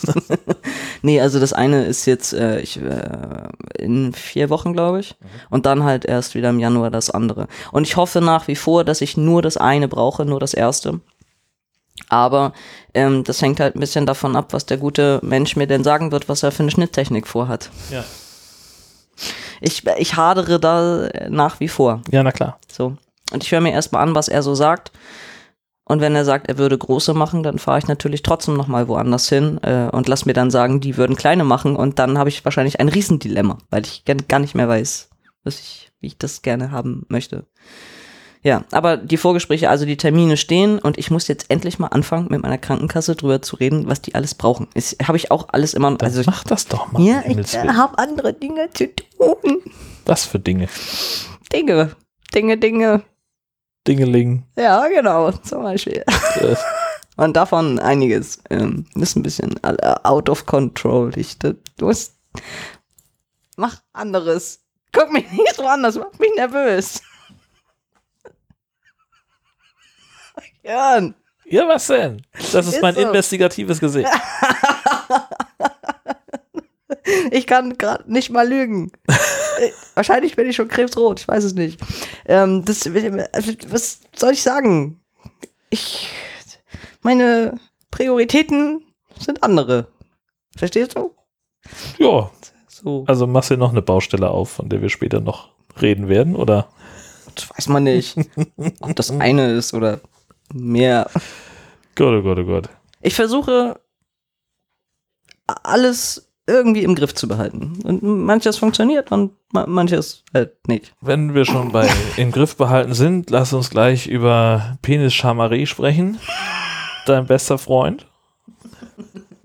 [1.04, 3.48] Nee, also das eine ist jetzt äh, ich, äh,
[3.78, 5.16] in vier Wochen, glaube ich.
[5.50, 7.46] Und dann halt erst wieder im Januar das andere.
[7.72, 11.00] Und ich hoffe nach wie vor, dass ich nur das eine brauche, nur das erste.
[12.08, 12.54] Aber
[12.94, 16.10] ähm, das hängt halt ein bisschen davon ab, was der gute Mensch mir denn sagen
[16.10, 17.68] wird, was er für eine Schnitttechnik vorhat.
[17.90, 18.02] Ja.
[19.60, 22.00] Ich, ich hadere da äh, nach wie vor.
[22.10, 22.58] ja, na klar.
[22.72, 22.96] So.
[23.32, 24.92] Und ich höre mir erstmal an, was er so sagt.
[25.86, 29.28] Und wenn er sagt, er würde große machen, dann fahre ich natürlich trotzdem nochmal woanders
[29.28, 31.76] hin äh, und lass mir dann sagen, die würden kleine machen.
[31.76, 35.10] Und dann habe ich wahrscheinlich ein Riesendilemma, weil ich gar- nicht mehr weiß,
[35.42, 37.44] was ich, wie ich das gerne haben möchte.
[38.42, 42.28] Ja, aber die Vorgespräche, also die Termine stehen und ich muss jetzt endlich mal anfangen,
[42.30, 44.68] mit meiner Krankenkasse drüber zu reden, was die alles brauchen.
[44.74, 45.90] Das habe ich auch alles immer.
[45.96, 47.02] Dann Also ich, mach das doch mal.
[47.02, 47.76] ja, ich Willen.
[47.76, 49.62] habe andere Dinge zu tun.
[50.06, 50.68] Was für Dinge?
[51.52, 51.90] Dinge,
[52.34, 53.02] Dinge, Dinge.
[53.86, 54.44] Dingeling.
[54.56, 56.02] Ja, genau, zum Beispiel.
[56.36, 56.56] Äh,
[57.16, 58.40] Und davon einiges.
[58.50, 61.12] Ähm, ist ein bisschen äh, out of control.
[61.16, 62.16] Ich, du musst.
[63.56, 64.60] Mach anderes.
[64.92, 67.00] Guck mich nicht so anders, mach mich nervös.
[70.62, 71.14] Jörn.
[71.44, 72.22] ja, was denn?
[72.52, 73.02] Das ist Ist mein so.
[73.02, 74.10] investigatives Gesicht.
[77.30, 78.90] Ich kann gerade nicht mal lügen.
[79.08, 81.80] Äh, Wahrscheinlich bin ich schon krebsrot, ich weiß es nicht.
[82.26, 85.00] Ähm, das, was soll ich sagen?
[85.70, 86.08] Ich,
[87.02, 87.58] meine
[87.90, 88.82] Prioritäten
[89.18, 89.88] sind andere.
[90.56, 91.14] Verstehst du?
[91.98, 92.30] Ja,
[92.68, 96.36] So, also machst du noch eine Baustelle auf, von der wir später noch reden werden,
[96.36, 96.68] oder?
[97.34, 98.16] das weiß man nicht,
[98.80, 100.00] ob das eine ist oder
[100.52, 101.10] mehr.
[101.96, 102.68] Gott, oh Gott, oh Gott.
[103.02, 103.80] Ich versuche
[105.46, 107.78] alles irgendwie im Griff zu behalten.
[107.84, 110.92] Und manches funktioniert und ma- manches halt nicht.
[111.00, 116.18] Wenn wir schon bei im Griff behalten sind, lass uns gleich über Penis Chamaré sprechen.
[117.06, 118.06] Dein bester Freund.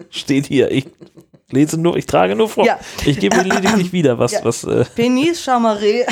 [0.09, 0.71] Steht hier.
[0.71, 0.87] Ich
[1.51, 2.65] lese nur, ich trage nur vor.
[2.65, 2.79] Ja.
[3.05, 4.39] Ich gebe lediglich wieder, was, Ja.
[4.43, 6.05] was äh, Penis Chamaré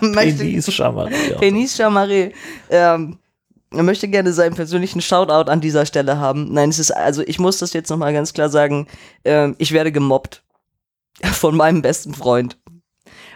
[0.00, 1.12] möchte Penis Chamaré.
[1.30, 1.38] Ja.
[1.38, 2.32] Penis Chamaré
[2.70, 3.18] ähm,
[3.82, 6.52] möchte gerne seinen persönlichen Shoutout an dieser Stelle haben.
[6.52, 8.86] Nein, es ist, also ich muss das jetzt nochmal ganz klar sagen,
[9.24, 10.42] ähm, ich werde gemobbt
[11.32, 12.56] von meinem besten Freund.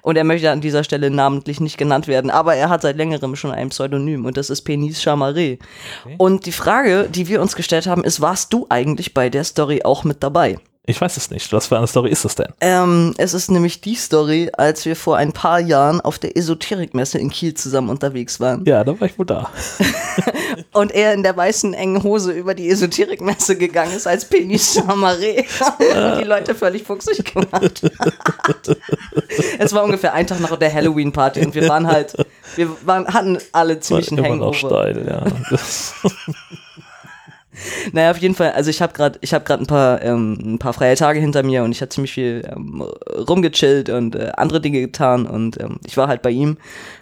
[0.03, 3.37] Und er möchte an dieser Stelle namentlich nicht genannt werden, aber er hat seit längerem
[3.37, 5.59] schon ein Pseudonym und das ist Penis Chamaré.
[6.19, 9.83] Und die Frage, die wir uns gestellt haben, ist, warst du eigentlich bei der Story
[9.85, 10.59] auch mit dabei?
[10.89, 11.53] Ich weiß es nicht.
[11.53, 12.49] Was für eine Story ist es denn?
[12.63, 17.19] Ähm, es ist nämlich die Story, als wir vor ein paar Jahren auf der Esoterikmesse
[17.19, 18.65] in Kiel zusammen unterwegs waren.
[18.65, 19.51] Ja, da war ich wohl da.
[20.73, 25.45] Und er in der weißen engen Hose über die Esoterikmesse gegangen ist als Penis Chamaré
[25.79, 27.83] und die Leute völlig fuchsig gemacht.
[29.59, 32.15] es war ungefähr ein Tag nach der Halloween-Party und wir waren halt,
[32.57, 34.55] wir waren, hatten alle ziemlich einen immer noch Hangover.
[34.55, 35.59] steil, ja.
[37.93, 40.59] Naja, auf jeden Fall, also ich habe gerade ich habe gerade ein paar ähm, ein
[40.59, 44.61] paar freie Tage hinter mir und ich habe ziemlich viel ähm, rumgechillt und äh, andere
[44.61, 46.59] Dinge getan und ähm, ich war halt bei ihm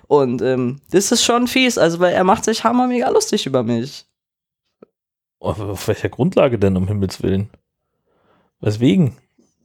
[0.06, 3.62] und ähm, das ist schon fies, also weil er macht sich hammer mega lustig über
[3.62, 4.06] mich.
[5.40, 7.50] auf, auf welcher Grundlage denn, um Himmels Willen?
[8.60, 9.16] Weswegen?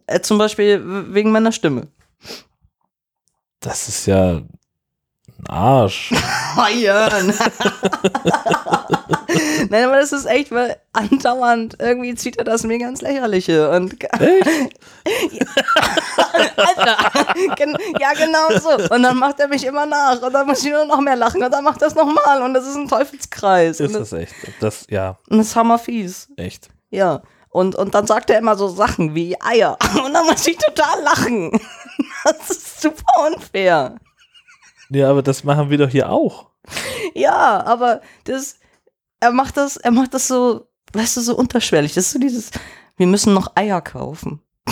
[0.07, 0.81] Äh, zum Beispiel
[1.13, 1.87] wegen meiner Stimme.
[3.59, 4.41] Das ist ja
[5.47, 6.13] Arsch.
[6.55, 7.33] Feiern.
[9.69, 13.95] Nein, aber das ist echt, weil andauernd irgendwie zieht er das mir ganz lächerliche und
[14.13, 15.47] Echt?
[16.57, 16.97] Alter,
[17.55, 18.93] gen ja genau so.
[18.93, 21.41] Und dann macht er mich immer nach und dann muss ich nur noch mehr lachen
[21.43, 23.79] und dann macht er es nochmal und das ist ein Teufelskreis.
[23.79, 24.35] Ist das, das echt?
[24.59, 26.27] Das, ja, und das ist hammerfies.
[26.37, 26.69] echt.
[26.89, 27.21] Ja.
[27.49, 29.77] Und, und dann sagt er immer so Sachen wie Eier.
[30.05, 31.51] Und dann muss ich total lachen.
[32.23, 33.95] Das ist super unfair.
[34.93, 36.49] Ja, aber das machen wir doch hier auch.
[37.15, 38.59] Ja, aber das,
[39.21, 41.93] er macht das, er macht das so, weißt du, so unterschwellig.
[41.93, 42.51] Das ist so dieses,
[42.97, 44.41] wir müssen noch Eier kaufen.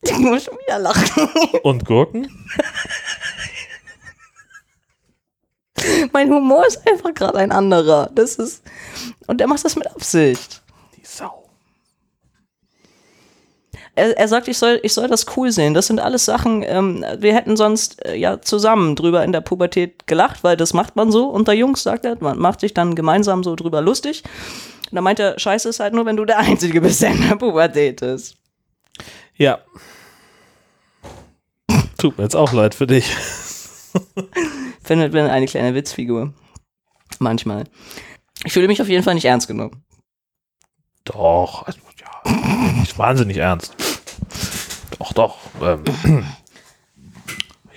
[0.00, 1.28] Ich muss schon wieder lachen.
[1.64, 2.28] Und Gurken?
[6.12, 8.08] Mein Humor ist einfach gerade ein anderer.
[8.14, 8.62] Das ist,
[9.26, 10.62] und er macht das mit Absicht.
[13.98, 15.74] Er, er sagt, ich soll, ich soll das cool sehen.
[15.74, 20.06] Das sind alles Sachen, ähm, wir hätten sonst äh, ja zusammen drüber in der Pubertät
[20.06, 22.16] gelacht, weil das macht man so unter Jungs, sagt er.
[22.20, 24.22] Man macht sich dann gemeinsam so drüber lustig.
[24.90, 27.28] Und dann meint er, scheiße ist halt nur, wenn du der Einzige bist, der in
[27.28, 28.36] der Pubertät ist.
[29.36, 29.58] Ja.
[31.98, 33.06] Tut mir jetzt auch leid für dich.
[34.82, 36.32] Findet man eine kleine Witzfigur.
[37.18, 37.64] Manchmal.
[38.44, 39.82] Ich fühle mich auf jeden Fall nicht ernst genommen.
[41.04, 42.32] Doch, also, ja,
[42.80, 43.74] nicht wahnsinnig ernst.
[44.98, 45.38] Doch, doch.
[45.62, 46.24] Ähm.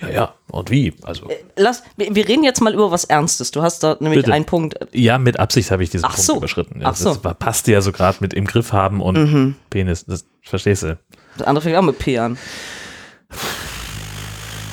[0.00, 0.34] Ja, ja.
[0.50, 0.94] Und wie?
[1.02, 3.52] Also, Lass, wir, reden jetzt mal über was Ernstes.
[3.52, 4.32] Du hast da nämlich Bitte.
[4.32, 4.74] einen Punkt.
[4.90, 6.36] ja, mit Absicht habe ich diesen Ach Punkt so.
[6.38, 6.80] überschritten.
[6.80, 7.10] Ja, Ach so.
[7.10, 9.54] Das war- passte ja so gerade mit im Griff haben und Mhm.
[9.70, 10.04] Penis.
[10.04, 10.98] Das verstehst du.
[11.38, 12.36] Das andere fängt auch mit P an.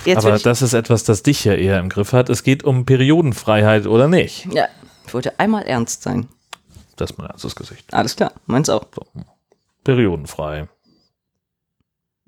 [0.06, 2.30] Jetzt Aber das ist etwas, das dich ja eher im Griff hat.
[2.30, 4.48] Es geht um Periodenfreiheit oder nicht.
[4.52, 4.68] ja,
[5.06, 6.28] ich wollte einmal ernst sein.
[6.96, 7.94] Das ist mein erstes Gesicht.
[7.94, 8.86] Alles klar, meins auch.
[8.96, 9.04] So.
[9.84, 10.68] Periodenfrei.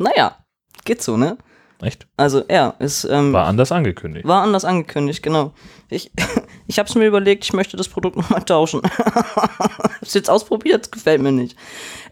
[0.02, 0.38] Naja,
[0.86, 1.38] geht so, ne?
[1.82, 2.08] Echt?
[2.16, 4.28] Also, ja, es ähm, War anders angekündigt.
[4.28, 5.54] war anders angekündigt, genau.
[5.90, 6.12] Ich,
[6.68, 8.82] ich habe es mir überlegt, ich möchte das Produkt nochmal tauschen.
[10.12, 11.58] hab's jetzt ausprobiert, gefällt mir nicht.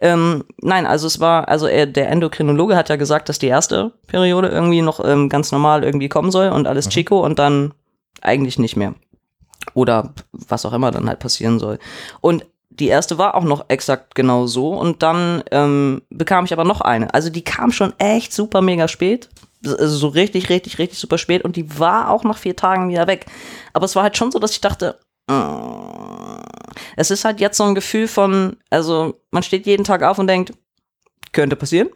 [0.02, 3.92] Ähm, nein, also es war, also er, der Endokrinologe hat ja gesagt, dass die erste
[4.08, 7.74] Periode irgendwie noch ähm, ganz normal irgendwie kommen soll und alles Chico und dann
[8.22, 8.96] eigentlich nicht mehr.
[9.76, 11.78] Oder was auch immer dann halt passieren soll.
[12.22, 12.46] Und
[12.80, 16.82] die erste war auch noch exakt genau so und dann ähm, bekam ich aber noch
[16.82, 17.14] eine.
[17.14, 19.30] Also die kam schon echt super mega spät.
[19.66, 23.08] Also so richtig, richtig, richtig super spät und die war auch nach vier Tagen wieder
[23.08, 23.26] weg.
[23.74, 26.40] Aber es war halt schon so, dass ich dachte, mm,
[26.96, 30.28] es ist halt jetzt so ein Gefühl von, also man steht jeden Tag auf und
[30.28, 30.54] denkt,
[31.34, 31.90] könnte passieren,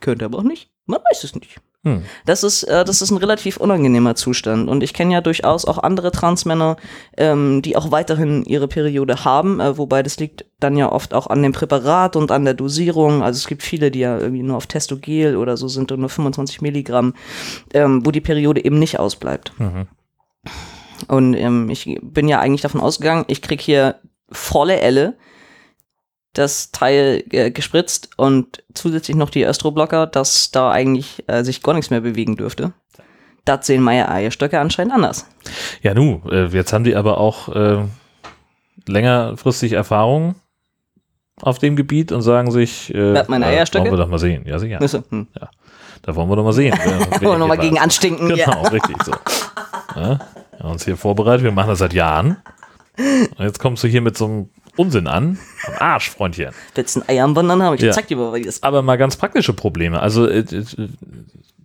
[0.00, 0.70] könnte aber auch nicht.
[0.86, 1.60] Man weiß es nicht.
[1.84, 2.04] Hm.
[2.26, 4.68] Das ist, äh, das ist ein relativ unangenehmer Zustand.
[4.68, 6.76] Und ich kenne ja durchaus auch andere Transmänner,
[7.16, 11.26] ähm, die auch weiterhin ihre Periode haben, äh, wobei das liegt dann ja oft auch
[11.26, 13.22] an dem Präparat und an der Dosierung.
[13.24, 16.08] Also es gibt viele, die ja irgendwie nur auf Testogel oder so sind und nur
[16.08, 17.14] 25 Milligramm,
[17.74, 19.52] ähm, wo die Periode eben nicht ausbleibt.
[19.58, 19.88] Mhm.
[21.08, 23.96] Und ähm, ich bin ja eigentlich davon ausgegangen, ich krieg hier
[24.30, 25.14] volle Elle
[26.34, 31.74] das Teil äh, gespritzt und zusätzlich noch die Östroblocker, dass da eigentlich äh, sich gar
[31.74, 32.72] nichts mehr bewegen dürfte.
[33.44, 35.26] Das sehen meine Eierstöcke anscheinend anders.
[35.82, 37.84] Ja, nu, äh, jetzt haben die aber auch äh,
[38.86, 40.36] längerfristig Erfahrung
[41.40, 43.84] auf dem Gebiet und sagen sich, äh, Ja, meine äh, Eierstöcke?
[43.86, 44.44] wollen wir doch mal sehen.
[44.46, 44.78] Ja, sicher.
[45.10, 45.26] Hm.
[46.02, 46.72] Da wollen wir doch mal sehen.
[47.20, 47.58] Wollen wir was.
[47.60, 48.28] gegen anstinken.
[48.28, 48.68] Genau, Ja.
[48.70, 49.12] richtig so.
[49.94, 50.18] Ja,
[50.50, 52.38] wir haben uns hier vorbereitet, wir machen das seit Jahren.
[52.98, 55.38] Und jetzt kommst du hier mit so einem Unsinn an.
[55.66, 56.54] Am Arsch, Freundchen.
[56.74, 57.74] Willst du ein Ei am Wandern haben?
[57.74, 57.92] Ich Ja.
[57.92, 60.00] zeig dir mal, wie das Aber mal ganz praktische Probleme.
[60.00, 60.64] Also äh, äh,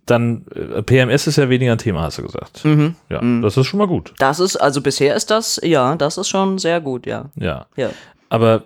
[0.06, 2.64] dann äh, PMS ist ja weniger ein Thema, hast du gesagt.
[2.64, 2.94] Mhm.
[3.08, 4.14] Ja, das ist schon mal gut.
[4.18, 7.26] Das ist, also bisher ist das, ja, das ist schon sehr gut, ja.
[7.36, 7.66] Ja.
[7.76, 7.90] Ja.
[8.30, 8.64] Aber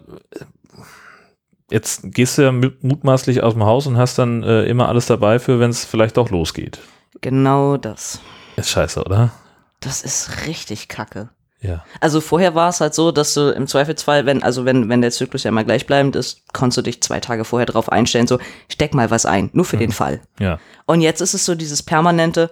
[1.70, 5.06] jetzt gehst du ja mu- mutmaßlich aus dem Haus und hast dann äh, immer alles
[5.06, 6.78] dabei für, wenn es vielleicht doch losgeht.
[7.20, 8.20] Genau das.
[8.56, 9.32] Ist scheiße, oder?
[9.80, 11.30] Das ist richtig kacke.
[11.62, 11.84] Ja.
[12.00, 15.12] Also vorher war es halt so, dass du im Zweifelsfall, wenn, also wenn, wenn der
[15.12, 18.94] Zyklus ja immer gleichbleibend ist, konntest du dich zwei Tage vorher drauf einstellen, so, steck
[18.94, 20.20] mal was ein, nur für den Fall.
[20.40, 20.58] Ja.
[20.86, 22.50] Und jetzt ist es so dieses permanente,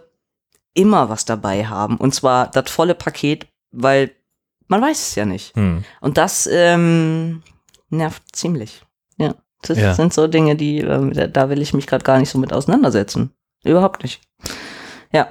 [0.75, 1.97] immer was dabei haben.
[1.97, 4.13] Und zwar das volle Paket, weil
[4.69, 5.57] man weiß es ja nicht.
[5.57, 5.83] Hm.
[6.01, 7.43] Und das ähm,
[7.89, 8.83] nervt ziemlich.
[9.19, 9.35] Ja.
[9.63, 9.93] Das Ja.
[9.95, 12.53] sind so Dinge, die, ähm, da, da will ich mich gerade gar nicht so mit
[12.53, 13.33] auseinandersetzen.
[13.65, 14.21] Überhaupt nicht.
[15.13, 15.29] Ja.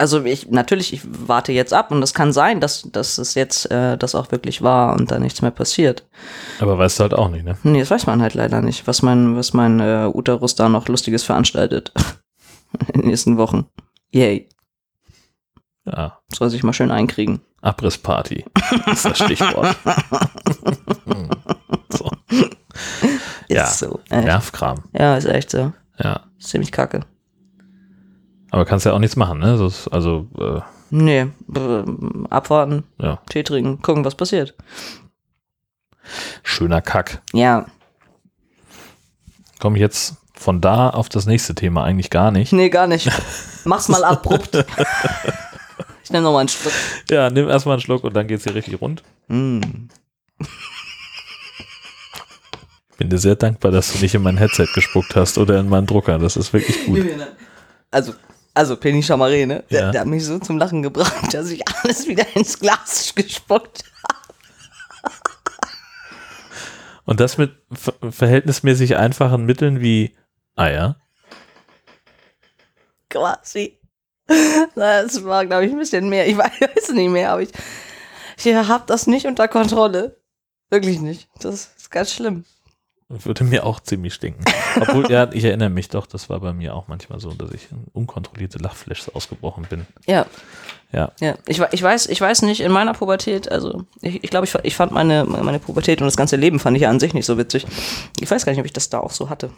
[0.00, 3.70] Also ich, natürlich, ich warte jetzt ab und es kann sein, dass, dass es jetzt
[3.70, 6.06] äh, das auch wirklich war und da nichts mehr passiert.
[6.58, 7.58] Aber weißt du halt auch nicht, ne?
[7.64, 10.88] Nee, das weiß man halt leider nicht, was mein, was mein äh, Uterus da noch
[10.88, 11.92] Lustiges veranstaltet.
[12.94, 13.66] In den nächsten Wochen.
[14.10, 14.48] Yay.
[15.84, 16.18] Ja.
[16.32, 17.40] Soll sich mal schön einkriegen.
[17.60, 18.44] Abrissparty
[18.90, 19.76] ist das Stichwort.
[21.92, 22.08] So.
[22.30, 23.66] Ist Ja.
[23.66, 24.00] so.
[24.10, 24.24] Echt.
[24.24, 24.84] Nervkram.
[24.92, 25.72] Ja, ist echt so.
[25.98, 26.20] Ja.
[26.38, 27.00] Ist ziemlich kacke.
[28.50, 29.64] Aber kannst ja auch nichts machen, ne?
[29.64, 30.60] Ist, also, äh,
[30.92, 31.28] Nee,
[32.30, 34.54] abwarten, ja, Tee trinken, gucken, was passiert.
[36.42, 37.22] schöner Kack.
[37.32, 37.66] Ja,
[39.60, 42.52] Komme ich jetzt von da auf das nächste Thema eigentlich gar nicht.
[42.52, 43.10] nee, gar nicht.
[43.64, 44.54] Mach's mal abrupt.
[46.02, 46.72] ich nehme nochmal einen Schluck.
[47.10, 49.02] Ja, nimm erstmal einen Schluck und dann geht's hier richtig rund.
[49.28, 49.60] Mm.
[52.96, 55.86] Bin dir sehr dankbar, dass du nicht in mein Headset gespuckt hast oder in meinen
[55.86, 56.18] Drucker.
[56.18, 57.04] Das ist wirklich gut.
[57.90, 58.14] Also,
[58.54, 59.64] also Penny Chamaré, ne?
[59.70, 59.90] Der, Ja.
[59.92, 63.84] der hat mich so zum Lachen gebracht, dass ich alles wieder ins Glas gespuckt
[67.04, 70.16] Und das mit ver verhältnismäßig einfachen Mitteln wie
[70.56, 70.96] Eier.
[73.08, 73.78] quasi.
[74.76, 76.28] Das war, glaube ich, ein bisschen mehr.
[76.28, 77.50] Ich weiß es nicht mehr, aber ich,
[78.44, 80.20] ich habe das nicht unter Kontrolle.
[80.70, 81.28] Wirklich nicht.
[81.40, 82.44] Das ist ganz schlimm.
[83.12, 84.44] Würde mir auch ziemlich stinken.
[84.80, 87.66] Obwohl, ja, ich erinnere mich doch, das war bei mir auch manchmal so, dass ich
[87.72, 89.84] in unkontrollierte Lachflashs ausgebrochen bin.
[90.06, 90.26] Ja,
[90.92, 91.10] Ja.
[91.20, 91.34] ja.
[91.46, 94.76] Ich, ich weiß, ich weiß nicht, in meiner Pubertät, also ich, ich glaube, ich, ich
[94.76, 97.36] fand meine, meine Pubertät und das ganze Leben fand ich ja an sich nicht so
[97.36, 97.66] witzig.
[98.20, 99.50] Ich weiß gar nicht, ob ich das da auch so hatte.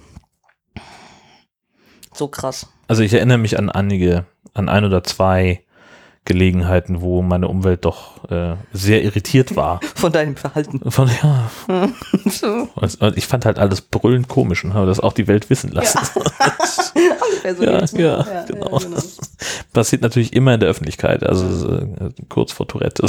[2.15, 2.67] So krass.
[2.89, 5.63] Also ich erinnere mich an einige, an ein oder zwei
[6.25, 9.81] Gelegenheiten, wo meine Umwelt doch äh, sehr irritiert war.
[9.97, 10.89] Von deinem Verhalten.
[10.91, 11.51] Von, ja,
[12.31, 12.69] so.
[12.77, 15.99] und ich fand halt alles brüllend komisch und habe das auch die Welt wissen lassen.
[16.95, 18.25] Ungefähr so Ja, geht's mir.
[18.33, 18.81] ja, genau.
[19.73, 21.87] Passiert natürlich immer in der Öffentlichkeit, also äh,
[22.29, 23.07] kurz vor Tourette.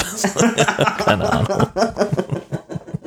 [1.06, 1.68] Keine Ahnung.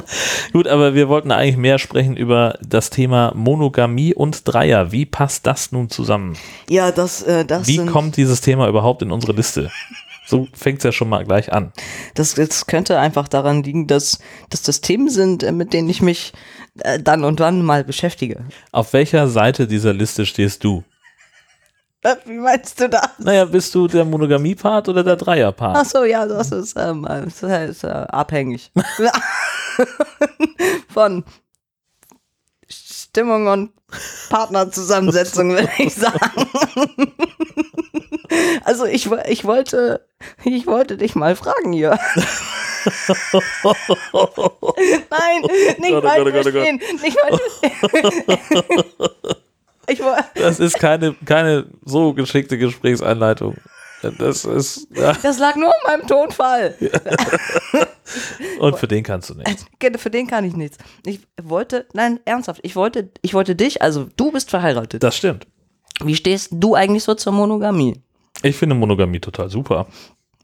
[0.53, 4.93] Gut, aber wir wollten eigentlich mehr sprechen über das Thema Monogamie und Dreier.
[4.93, 6.37] Wie passt das nun zusammen?
[6.69, 9.71] Ja, das, äh, das Wie kommt dieses Thema überhaupt in unsere Liste?
[10.27, 11.73] So fängt es ja schon mal gleich an.
[12.15, 14.19] das, das könnte einfach daran liegen, dass,
[14.51, 16.33] dass das Themen sind, äh, mit denen ich mich
[16.81, 18.45] äh, dann und wann mal beschäftige.
[18.73, 20.83] Auf welcher Seite dieser Liste stehst du?
[22.03, 23.09] Äh, Wie meinst du das?
[23.19, 25.77] Naja, bist du der Monogamie-Part oder der Dreier-Part?
[25.77, 28.71] Ach so, ja, das ist, ähm, das ist äh, abhängig
[30.93, 31.25] von
[32.69, 33.73] Stimmung und
[34.29, 36.51] Partnerzusammensetzung, würde ich sagen.
[38.65, 40.05] Also ich, ich wollte,
[40.45, 42.01] ich wollte dich mal fragen, Jörg.
[45.11, 45.43] Nein,
[45.79, 46.81] nicht Gott, oh falsch Gott, oh Gott, oh verstehen.
[47.03, 47.41] Nicht falsch.
[49.89, 50.03] Ich.
[50.35, 53.57] Das ist keine, keine so geschickte Gesprächseinleitung.
[54.03, 55.15] Das ist, ja.
[55.23, 56.75] Das lag nur an meinem Tonfall.
[58.61, 59.49] Und für den kannst du nicht.
[59.81, 60.79] Äh, Für den kann ich nichts.
[61.05, 65.03] Ich wollte, nein, ernsthaft, ich wollte, ich wollte dich, also du bist verheiratet.
[65.03, 65.47] Das stimmt.
[66.05, 68.01] Wie stehst du eigentlich so zur Monogamie?
[68.43, 69.87] Ich finde Monogamie total super.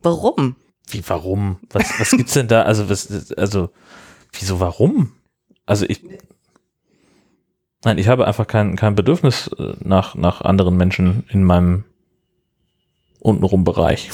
[0.03, 0.57] Warum?
[0.89, 1.59] Wie, warum?
[1.71, 2.63] Was, was gibt's denn da?
[2.63, 3.71] Also, was, also,
[4.33, 5.13] wieso, warum?
[5.67, 6.03] Also, ich,
[7.85, 11.85] nein, ich habe einfach kein, kein Bedürfnis äh, nach, nach anderen Menschen in meinem
[13.23, 14.11] untenrum Bereich.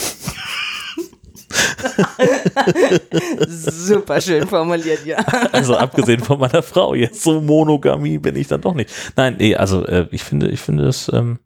[3.49, 5.19] Super schön formuliert, ja.
[5.53, 8.91] Also, abgesehen von meiner Frau, jetzt so Monogamie bin ich dann doch nicht.
[9.17, 11.39] Nein, nee, also, äh, ich finde, ich finde es, ähm,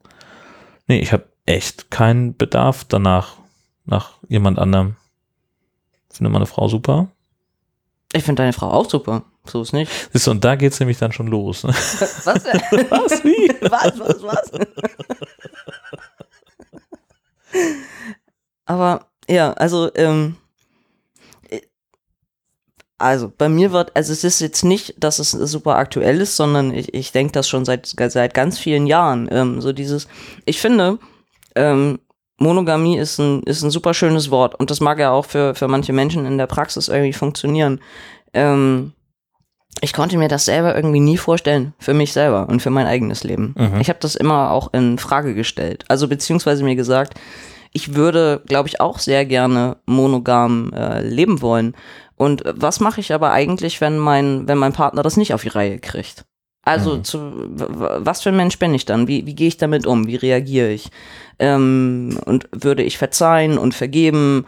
[0.86, 3.36] nee, ich habe echt keinen Bedarf danach,
[3.84, 4.96] nach jemand anderem.
[6.10, 7.08] Ich finde meine Frau super.
[8.12, 9.24] Ich finde deine Frau auch super.
[9.44, 9.90] So ist nicht.
[10.12, 11.64] Siehst du, und da geht's nämlich dann schon los.
[11.64, 11.70] Ne?
[11.70, 12.60] Was denn?
[12.90, 13.24] Was?
[13.24, 13.48] Wie?
[13.62, 14.52] Was, was, was?
[18.66, 20.36] Aber ja, also, ähm,
[21.48, 21.60] äh,
[22.98, 26.72] also bei mir wird, also es ist jetzt nicht, dass es super aktuell ist, sondern
[26.72, 29.28] ich, ich denke das schon seit, seit ganz vielen Jahren.
[29.30, 30.08] Ähm, so dieses,
[30.44, 30.98] ich finde,
[31.54, 31.98] ähm,
[32.38, 35.68] Monogamie ist ein, ist ein super schönes Wort und das mag ja auch für, für
[35.68, 37.80] manche Menschen in der Praxis irgendwie funktionieren.
[38.34, 38.92] Ähm,
[39.80, 43.24] ich konnte mir das selber irgendwie nie vorstellen, für mich selber und für mein eigenes
[43.24, 43.54] Leben.
[43.58, 43.80] Mhm.
[43.80, 45.84] Ich habe das immer auch in Frage gestellt.
[45.88, 47.14] Also beziehungsweise mir gesagt,
[47.72, 51.74] ich würde, glaube ich, auch sehr gerne monogam äh, leben wollen.
[52.16, 55.48] Und was mache ich aber eigentlich, wenn mein, wenn mein Partner das nicht auf die
[55.48, 56.24] Reihe kriegt?
[56.64, 57.04] Also, Mhm.
[57.04, 57.18] zu,
[57.56, 59.08] was für ein Mensch bin ich dann?
[59.08, 60.06] Wie, wie gehe ich damit um?
[60.06, 60.90] Wie reagiere ich?
[61.40, 64.44] Ähm, und würde ich verzeihen und vergeben?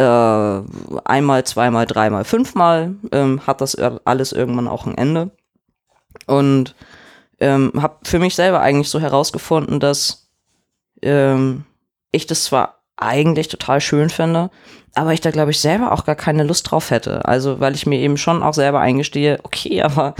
[0.00, 0.62] Äh,
[1.04, 5.30] einmal, zweimal, dreimal, fünfmal ähm, hat das alles irgendwann auch ein Ende.
[6.26, 6.74] Und
[7.38, 10.30] ähm, habe für mich selber eigentlich so herausgefunden, dass
[11.02, 11.66] ähm,
[12.12, 14.50] ich das zwar eigentlich total schön finde,
[14.94, 17.26] aber ich da glaube ich selber auch gar keine Lust drauf hätte.
[17.26, 20.14] Also weil ich mir eben schon auch selber eingestehe, okay, aber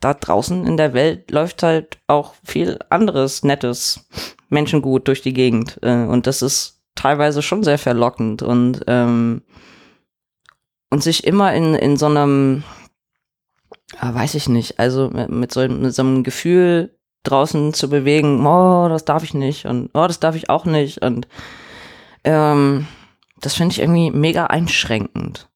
[0.00, 4.06] da draußen in der Welt läuft halt auch viel anderes nettes
[4.50, 9.42] Menschengut durch die Gegend äh, und das ist teilweise schon sehr verlockend und ähm,
[10.90, 12.64] und sich immer in in so einem
[13.98, 18.88] ah, weiß ich nicht, also mit, so, mit so einem Gefühl draußen zu bewegen, oh,
[18.88, 21.28] das darf ich nicht und oh, das darf ich auch nicht und
[22.24, 22.86] ähm,
[23.40, 25.47] das finde ich irgendwie mega einschränkend.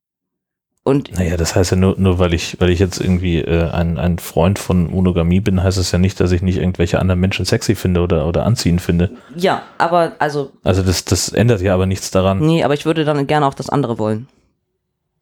[0.85, 3.99] Und Naja, das heißt ja nur, nur weil ich, weil ich jetzt irgendwie äh, ein,
[3.99, 7.45] ein Freund von Monogamie bin, heißt es ja nicht, dass ich nicht irgendwelche anderen Menschen
[7.45, 9.11] sexy finde oder, oder anziehend finde.
[9.37, 12.41] ja, aber also, Also das, das ändert ja aber nichts daran.
[12.41, 14.27] nee, aber ich würde dann gerne auch das andere wollen.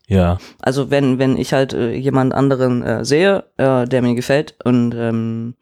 [0.06, 0.38] Ja.
[0.60, 4.94] Also wenn, wenn ich halt äh, jemand anderen äh, sehe, äh, der mir gefällt und
[4.96, 5.54] ähm,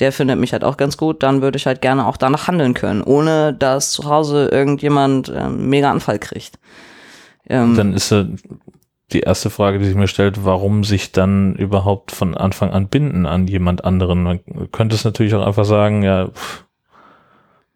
[0.00, 2.74] der findet mich halt auch ganz gut, dann würde ich halt gerne auch danach handeln
[2.74, 6.58] können, ohne dass zu Hause irgendjemand einen mega Anfall kriegt.
[7.48, 8.26] Ähm, Dann ist äh,
[9.14, 13.26] die erste Frage, die sich mir stellt, warum sich dann überhaupt von Anfang an binden
[13.26, 14.22] an jemand anderen?
[14.24, 14.40] Man
[14.72, 16.64] könnte es natürlich auch einfach sagen, ja, pff,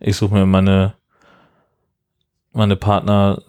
[0.00, 0.94] ich suche mir meine,
[2.52, 3.42] meine Partner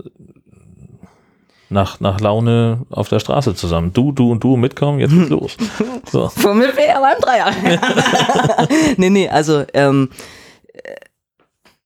[1.70, 3.94] nach, nach Laune auf der Straße zusammen.
[3.94, 5.58] Du, du und du mitkommen, jetzt geht's los.
[6.06, 6.32] So.
[6.38, 7.52] Womit wir ja beim Dreier.
[8.98, 10.39] nee, nee, also, ähm, äh,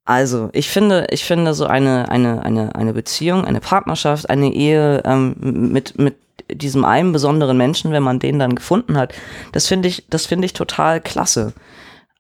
[0.06, 5.02] also, ich finde, ich finde so eine, eine, eine, eine Beziehung, eine Partnerschaft, eine Ehe
[5.06, 6.16] ähm, mit, mit
[6.52, 9.14] diesem einen besonderen Menschen, wenn man den dann gefunden hat,
[9.54, 11.54] das finde ich, das finde ich total klasse.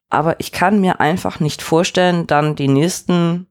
[0.09, 3.47] Aber ich kann mir einfach nicht vorstellen, dann die nächsten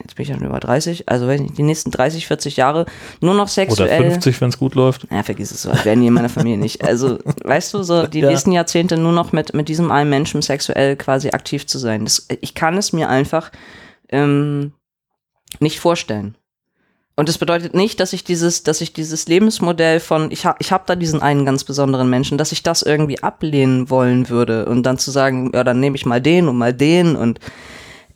[0.00, 2.86] jetzt bin ich ja schon über 30, also weiß nicht, die nächsten 30, 40 Jahre
[3.20, 4.00] nur noch sexuell.
[4.00, 5.06] Oder 50, wenn es gut läuft.
[5.10, 6.84] Ja, vergiss es so, das werden die in meiner Familie nicht.
[6.84, 8.28] Also, weißt du, so die Ja.
[8.30, 12.04] nächsten Jahrzehnte nur noch mit, mit diesem einen Menschen sexuell quasi aktiv zu sein.
[12.04, 13.50] Das, ich kann es mir einfach
[14.10, 14.72] ähm,
[15.60, 16.36] nicht vorstellen.
[17.16, 20.70] Und das bedeutet nicht, dass ich dieses, dass ich dieses Lebensmodell von, ich habe ich
[20.70, 24.84] hab da diesen einen ganz besonderen Menschen, dass ich das irgendwie ablehnen wollen würde und
[24.84, 27.40] dann zu sagen, ja, dann nehme ich mal den und mal den und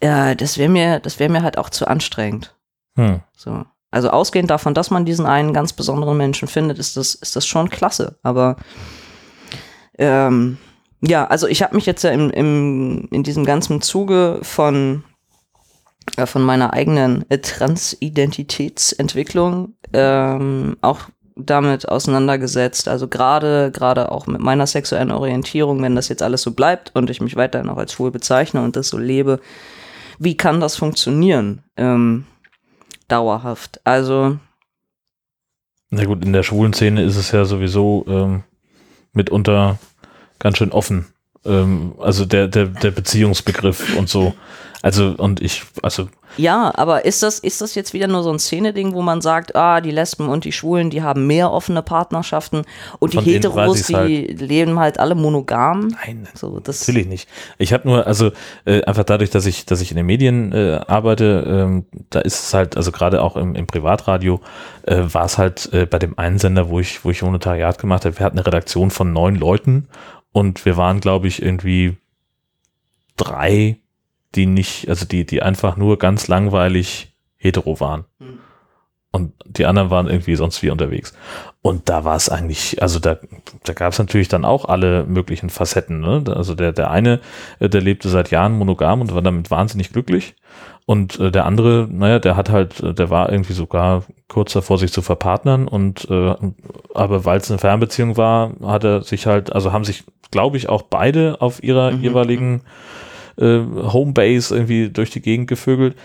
[0.03, 2.55] ja, das wäre mir, das wäre mir halt auch zu anstrengend.
[2.97, 3.21] Hm.
[3.37, 3.65] So.
[3.91, 7.47] Also ausgehend davon, dass man diesen einen ganz besonderen Menschen findet, ist das, ist das
[7.47, 8.17] schon klasse.
[8.23, 8.57] Aber
[9.99, 10.57] ähm,
[11.03, 15.05] ja, also ich habe mich jetzt ja im, im, in diesem ganzen Zuge von,
[16.17, 21.01] äh, von meiner eigenen äh, Transidentitätsentwicklung ähm, auch
[21.37, 22.89] damit auseinandergesetzt.
[22.89, 27.11] Also gerade gerade auch mit meiner sexuellen Orientierung, wenn das jetzt alles so bleibt und
[27.11, 29.41] ich mich weiterhin auch als schwul bezeichne und das so lebe,
[30.23, 31.63] wie kann das funktionieren?
[31.77, 32.27] Ähm,
[33.09, 33.81] dauerhaft.
[33.85, 34.39] Also,
[35.91, 38.45] Na gut, in der schwulen Szene ist es ja sowieso ähm,
[39.13, 39.79] mitunter
[40.39, 41.07] ganz schön offen.
[41.45, 44.35] Ähm, also der, der, der Beziehungsbegriff und so.
[44.83, 48.39] Also, und ich, also, ja, aber ist das, ist das jetzt wieder nur so ein
[48.39, 52.63] Szene-Ding, wo man sagt, ah, die Lesben und die Schwulen, die haben mehr offene Partnerschaften
[52.99, 55.89] und die Heteros, ich's die leben halt alle monogam?
[56.05, 57.29] nein, So, das, Natürlich nicht.
[57.59, 58.33] Ich habe nur, also
[58.65, 62.43] äh, einfach dadurch, dass ich, dass ich in den Medien äh, arbeite, ähm, da ist
[62.43, 64.41] es halt, also gerade auch im, im Privatradio,
[64.83, 68.05] äh, war es halt äh, bei dem einen Sender, wo ich, wo ich Volontariat gemacht
[68.05, 69.89] habe, wir hatten eine Redaktion von neun Leuten
[70.33, 71.97] und wir waren, glaube ich, irgendwie
[73.17, 73.79] drei,
[74.35, 78.05] die nicht, also die, die einfach nur ganz langweilig hetero waren.
[78.19, 78.39] Hm.
[79.15, 81.13] Und die anderen waren irgendwie sonst wie unterwegs.
[81.61, 83.19] Und da war es eigentlich, also da,
[83.63, 86.01] da gab es natürlich dann auch alle möglichen Facetten.
[86.01, 86.25] Ne?
[86.35, 87.21] Also der, der eine,
[87.61, 90.35] äh, der lebte seit Jahren monogam und war damit wahnsinnig glücklich.
[90.87, 94.79] Und äh, der andere, naja, der hat halt, äh, der war irgendwie sogar kurz davor,
[94.79, 95.69] sich zu verpartnern.
[95.69, 96.35] Und äh,
[96.95, 100.71] aber weil es eine Fernbeziehung war, hat er sich halt, also haben sich, glaube ich,
[100.71, 102.63] auch beide auf ihrer Mhm, jeweiligen
[103.39, 105.97] äh, Homebase irgendwie durch die Gegend gevögelt.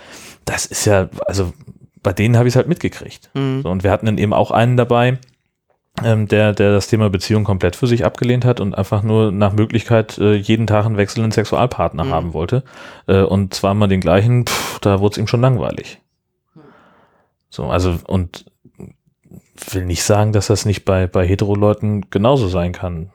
[0.44, 1.52] Das ist ja, also
[2.02, 3.30] bei denen habe ich es halt mitgekriegt.
[3.34, 3.62] Hm.
[3.62, 5.18] So, und wir hatten dann eben auch einen dabei,
[6.04, 9.52] ähm, der, der das Thema Beziehung komplett für sich abgelehnt hat und einfach nur nach
[9.52, 12.10] Möglichkeit äh, jeden Tag einen wechselnden Sexualpartner Mhm.
[12.10, 12.62] haben wollte.
[13.06, 16.00] Äh, und zwar mal den gleichen, pff, da wurde es ihm schon langweilig.
[17.50, 18.44] So, also, und
[19.70, 23.10] will nicht sagen, dass das nicht bei, bei Hetero-Leuten genauso sein kann.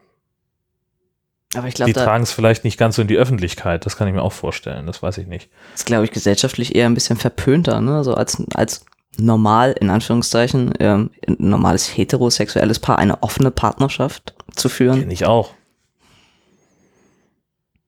[1.56, 3.98] Aber ich Die glaube, da tragen es vielleicht nicht ganz so in die Öffentlichkeit, das
[3.98, 5.50] kann ich mir auch vorstellen, das weiß ich nicht.
[5.76, 8.04] ist, glaube ich, gesellschaftlich eher ein bisschen verpönter, ne?
[8.04, 8.86] So als, als
[9.18, 15.02] normal, in Anführungszeichen, ähm, ein normales heterosexuelles Paar eine offene Partnerschaft zu führen.
[15.02, 15.54] Kenn ich auch.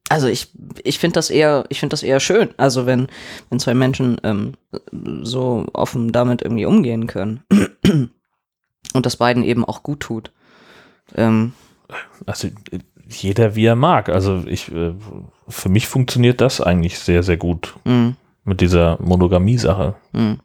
[0.08, 0.50] Also ich,
[0.84, 2.50] ich finde das eher, ich finde das eher schön.
[2.58, 3.08] Also wenn,
[3.50, 4.54] wenn zwei Menschen ähm,
[5.24, 7.44] so offen damit irgendwie umgehen können.
[8.94, 10.32] Und das beiden eben auch gut tut.
[11.16, 11.54] Ähm,
[12.26, 14.10] Also äh, jeder wie er mag.
[14.10, 14.94] Also ich, äh,
[15.48, 19.96] für mich funktioniert das eigentlich sehr, sehr gut mh, mit dieser Monogamie-Sache.
[20.14, 20.38] mh.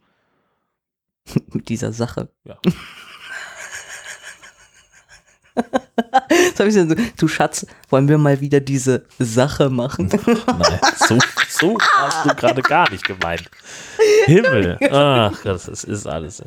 [1.53, 2.29] Mit dieser Sache.
[2.45, 2.59] Ja.
[6.57, 6.65] So,
[7.17, 10.09] du Schatz, wollen wir mal wieder diese Sache machen?
[10.27, 13.51] Nein, so, so hast du gerade gar nicht gemeint.
[14.27, 14.79] Himmel.
[14.91, 16.43] Ach, das ist, ist alles.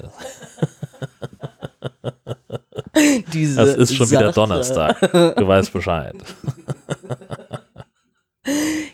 [3.34, 4.34] diese Das ist schon wieder Sache.
[4.34, 5.12] Donnerstag.
[5.36, 6.16] Du weißt Bescheid.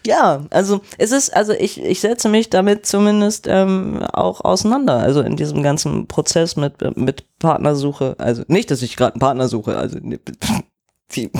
[0.06, 4.98] Ja, also es ist, also ich, ich setze mich damit zumindest ähm, auch auseinander.
[4.98, 8.16] Also in diesem ganzen Prozess mit, mit Partnersuche.
[8.20, 9.76] Also nicht, dass ich gerade einen Partner suche.
[9.76, 10.00] Also
[11.16, 11.32] die,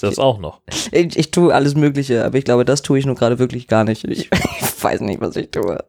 [0.00, 0.60] Das auch noch.
[0.92, 3.82] ich, ich tue alles Mögliche, aber ich glaube, das tue ich nur gerade wirklich gar
[3.84, 4.04] nicht.
[4.04, 5.84] Ich, ich weiß nicht, was ich tue.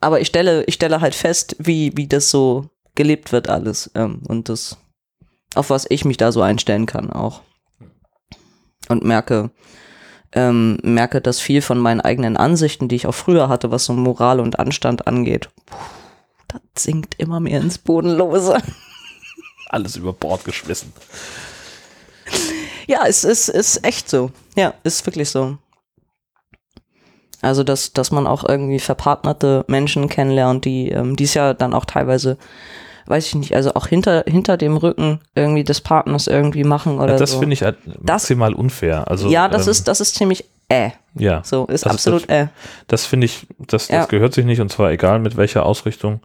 [0.00, 3.90] Aber ich stelle, ich stelle halt fest, wie, wie das so gelebt wird alles.
[3.94, 4.76] Ähm, und das,
[5.54, 7.42] auf was ich mich da so einstellen kann auch.
[8.88, 9.50] Und merke,
[10.32, 13.92] ähm, merke, dass viel von meinen eigenen Ansichten, die ich auch früher hatte, was so
[13.92, 15.76] Moral und Anstand angeht, puh,
[16.48, 18.58] das sinkt immer mehr ins Bodenlose.
[19.68, 20.92] Alles über Bord geschmissen.
[22.86, 24.30] Ja, es ist, ist echt so.
[24.54, 25.58] Ja, ist wirklich so.
[27.42, 31.74] Also, dass, dass man auch irgendwie verpartnerte Menschen kennenlernt, die, ähm, die es ja dann
[31.74, 32.38] auch teilweise
[33.06, 37.14] weiß ich nicht, also auch hinter, hinter dem Rücken irgendwie des Partners irgendwie machen oder
[37.14, 37.38] Ja, das so.
[37.40, 39.08] finde ich halt maximal unfair.
[39.10, 40.90] Also, ja, das ähm, ist, das ist ziemlich äh.
[41.14, 42.48] ja, So, ist Das- absolut äh.
[42.88, 44.04] das finde ich, das, das Ja.
[44.06, 46.20] gehört sich nicht und zwar egal mit welcher Ausrichtung.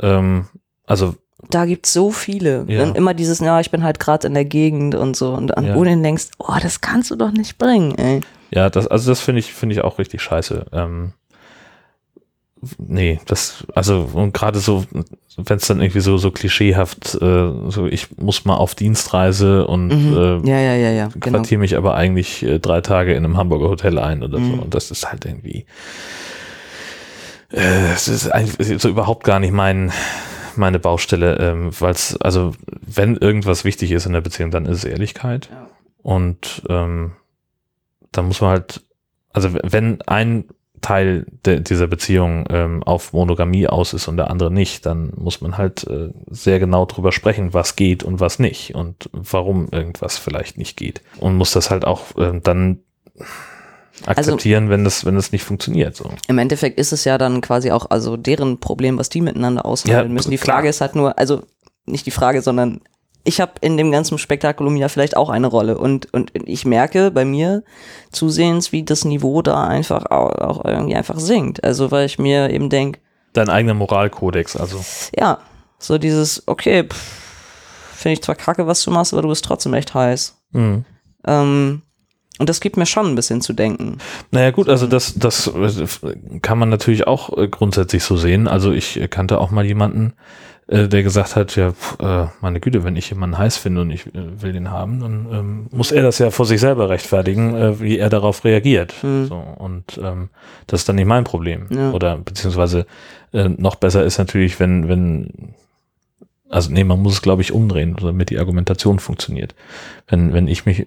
[0.00, 0.46] Ähm,
[0.86, 1.14] also
[1.50, 2.64] Da gibt's so viele.
[2.68, 2.84] Ja.
[2.84, 5.32] Und immer dieses, ja, ich bin halt gerade in der Gegend und so.
[5.34, 5.82] Und an Ja.
[5.82, 8.20] denn denkst, oh, das kannst du doch nicht bringen, ey.
[8.52, 10.66] Ja, das, also das finde ich, finde ich auch richtig scheiße.
[10.72, 11.14] Ähm,
[12.78, 14.84] nee, das, also, und gerade so,
[15.36, 19.88] wenn es dann irgendwie so, so klischeehaft, äh, so, ich muss mal auf Dienstreise und
[19.88, 20.16] Mhm.
[20.46, 21.08] äh, ja, ja, ja, ja.
[21.14, 21.38] Genau.
[21.38, 24.44] quartiere mich aber eigentlich äh, drei Tage in einem Hamburger Hotel ein oder so.
[24.44, 24.58] Mhm.
[24.60, 25.66] Und das ist halt irgendwie,
[27.52, 29.92] äh, es ist eigentlich so überhaupt gar nicht mein,
[30.56, 32.52] meine Baustelle, ähm, weil es, also,
[32.86, 35.48] wenn irgendwas wichtig ist in der Beziehung, dann ist es Ehrlichkeit.
[35.50, 35.68] Ja.
[36.02, 37.12] Und ähm,
[38.12, 38.82] da muss man halt,
[39.32, 40.44] also wenn ein
[40.82, 45.40] Teil de, dieser Beziehung ähm, auf Monogamie aus ist und der andere nicht, dann muss
[45.40, 50.18] man halt äh, sehr genau drüber sprechen, was geht und was nicht und warum irgendwas
[50.18, 51.00] vielleicht nicht geht.
[51.18, 52.80] Und muss das halt auch ähm, dann
[54.06, 55.96] akzeptieren, wenn das, wenn das nicht funktioniert.
[55.96, 56.10] So.
[56.28, 60.08] Im Endeffekt ist es ja dann quasi auch also deren Problem, was die miteinander aushandeln
[60.08, 60.30] Ja, müssen.
[60.30, 60.56] Die klar.
[60.56, 61.42] Frage ist halt nur, also
[61.86, 62.80] nicht die Frage, sondern
[63.24, 67.10] ich habe in dem ganzen Spektakulum ja vielleicht auch eine Rolle und und ich merke
[67.10, 67.62] bei mir
[68.10, 71.62] zusehends, wie das Niveau da einfach auch, irgendwie einfach sinkt.
[71.62, 73.00] Also weil ich mir eben denk,
[73.32, 74.84] Dein eigener Moralkodex, also.
[75.16, 75.38] ja,
[75.78, 76.86] so dieses, okay,
[77.94, 80.36] finde ich zwar kacke, was du machst, aber du bist trotzdem echt heiß.
[80.50, 80.84] Mhm.
[81.26, 81.82] Ähm,
[82.38, 83.98] und das gibt mir schon ein bisschen zu denken.
[84.30, 85.86] Naja gut, also das, das äh,
[86.40, 88.48] kann man natürlich auch äh, grundsätzlich so sehen.
[88.48, 90.14] Also ich kannte auch mal jemanden,
[90.72, 93.90] äh, der gesagt hat, ja, pf, äh, meine Güte, wenn ich jemanden heiß finde und
[93.90, 97.54] ich äh, will den haben, dann ähm, muss er das ja vor sich selber rechtfertigen,
[97.54, 98.94] äh, wie er darauf reagiert.
[99.02, 99.26] Hm.
[99.26, 100.30] So, und ähm,
[100.66, 101.66] das ist dann nicht mein Problem.
[101.70, 101.90] Ja.
[101.92, 102.86] Oder beziehungsweise
[103.32, 105.54] äh, noch besser ist natürlich, wenn, wenn
[106.48, 109.54] also nee, man muss es, glaube ich, umdrehen, damit die Argumentation funktioniert.
[110.08, 110.86] Wenn, wenn ich mich,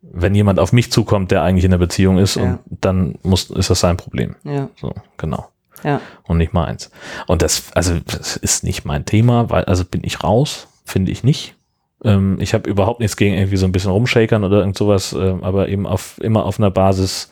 [0.00, 2.42] wenn jemand auf mich zukommt, der eigentlich in einer Beziehung ist, Ja.
[2.70, 4.36] und dann muss, ist das sein Problem.
[4.44, 5.48] Ja, So, genau.
[5.84, 6.00] Ja.
[6.24, 6.90] Und nicht meins.
[7.26, 11.24] Und das, also, das ist nicht mein Thema, weil, also bin ich raus, finde ich
[11.24, 11.56] nicht.
[12.04, 15.42] Ähm, ich habe überhaupt nichts gegen irgendwie so ein bisschen rumshakern oder irgend sowas, ähm,
[15.42, 17.30] aber eben auf, immer auf einer Basis,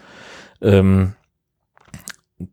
[0.61, 1.15] ähm,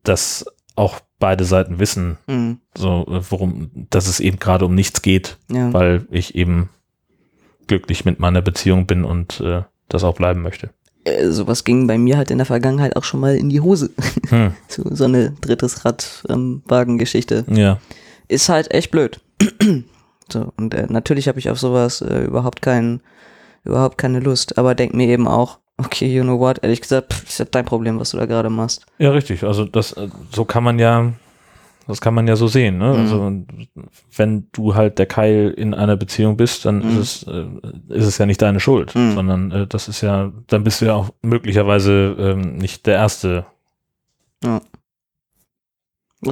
[0.03, 2.59] dass auch beide Seiten wissen, Mhm.
[2.75, 5.71] so, äh, worum, dass es eben gerade um nichts geht, ja.
[5.73, 6.69] weil ich eben
[7.67, 10.71] glücklich mit meiner Beziehung bin und äh, das auch bleiben möchte.
[11.05, 13.91] Äh, sowas ging bei mir halt in der Vergangenheit auch schon mal in die Hose.
[14.29, 14.53] Hm.
[14.67, 16.61] so, so eine drittes Rad ähm.
[17.47, 17.79] Ja.
[18.27, 19.19] Ist halt echt blöd.
[20.31, 23.01] so, und äh, natürlich habe ich auf sowas äh, überhaupt keinen,
[23.63, 27.27] überhaupt keine Lust, aber denk mir eben auch, okay, you know what, ehrlich gesagt, pff,
[27.27, 28.85] ist ja dein Problem, was du da gerade machst.
[28.97, 29.43] Ja, richtig.
[29.43, 31.13] Also das, äh, so kann man ja,
[31.87, 32.77] das kann man ja so sehen.
[32.77, 32.93] Ne?
[32.93, 32.99] Mhm.
[32.99, 33.31] Also
[34.15, 37.01] wenn du halt der Keil in einer Beziehung bist, dann Mhm.
[37.01, 37.45] ist es, äh,
[37.89, 39.13] ist es ja nicht deine Schuld, Mhm.
[39.13, 43.45] sondern äh, das ist ja, dann bist du ja auch möglicherweise ähm, nicht der Erste.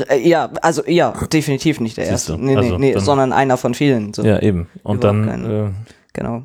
[0.07, 2.33] Äh, ja, also ja, definitiv nicht der Siehst erste.
[2.33, 4.13] du, Nee, nee, also nee, dann- sondern einer von vielen.
[4.13, 4.23] So.
[4.23, 4.67] Ja, eben.
[4.83, 5.69] Und Überhaupt dann, äh,
[6.13, 6.43] Genau.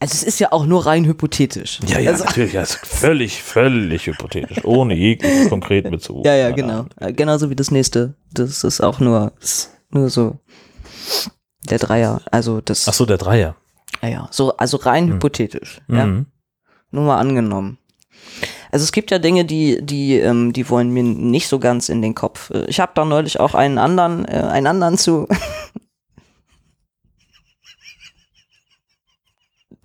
[0.00, 1.80] Also es ist ja auch nur rein hypothetisch.
[1.86, 6.26] ja, ja, also, natürlich, ja, ist völlig, völlig hypothetisch, ohne jeglichen konkreten Bezug.
[6.26, 6.86] Ja, ja, genau.
[7.00, 8.14] Äh, Genauso wie das nächste.
[8.32, 9.32] Das ist auch nur,
[9.90, 10.38] nur so
[11.70, 12.20] der Dreier.
[12.30, 13.56] Also das, Ach so, der Dreier.
[14.02, 15.14] ja, ja, so, also rein Hm.
[15.14, 15.80] hypothetisch.
[15.88, 16.26] Ja, Mhm.
[16.90, 17.78] nur mal angenommen.
[18.72, 22.02] Also es gibt ja Dinge, die, die, ähm, die wollen mir nicht so ganz in
[22.02, 22.50] den Kopf.
[22.50, 25.28] Äh, Ich habe da neulich auch einen anderen, äh, einen anderen zu.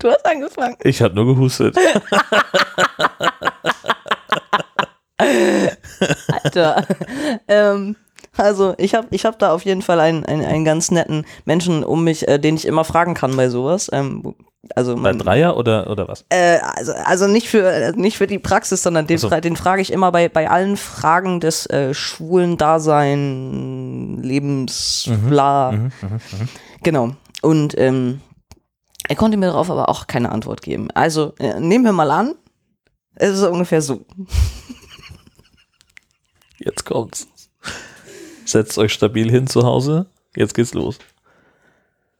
[0.00, 0.76] Du hast angefangen.
[0.82, 1.76] Ich hatte nur gehustet.
[6.28, 6.86] Alter.
[7.48, 7.96] ähm,
[8.36, 11.84] also ich habe ich hab da auf jeden Fall einen, einen, einen ganz netten Menschen
[11.84, 13.90] um mich, äh, den ich immer fragen kann bei sowas.
[13.92, 14.34] Ähm,
[14.76, 16.24] also Bei man, Dreier oder, oder was?
[16.28, 19.28] äh, also, also nicht für äh, nicht für die Praxis, sondern den, so.
[19.28, 25.72] den frage ich immer bei, bei allen Fragen des äh, schwulen Dasein, Lebens, bla.
[25.72, 26.48] Mhm, mhm, mhm.
[26.82, 27.10] Genau.
[27.42, 28.20] Und ähm,
[29.10, 30.88] er konnte mir darauf aber auch keine Antwort geben.
[30.92, 32.34] Also äh, nehmen wir mal an,
[33.16, 34.04] es ist ungefähr so.
[36.58, 37.28] Jetzt kommt's.
[38.44, 40.06] Setzt euch stabil hin zu Hause.
[40.36, 40.98] Jetzt geht's los.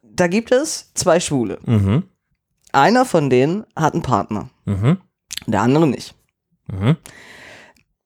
[0.03, 1.59] Da gibt es zwei Schwule.
[1.65, 2.05] Mhm.
[2.73, 4.99] Einer von denen hat einen Partner, Mhm.
[5.47, 6.15] der andere nicht.
[6.69, 6.97] Mhm.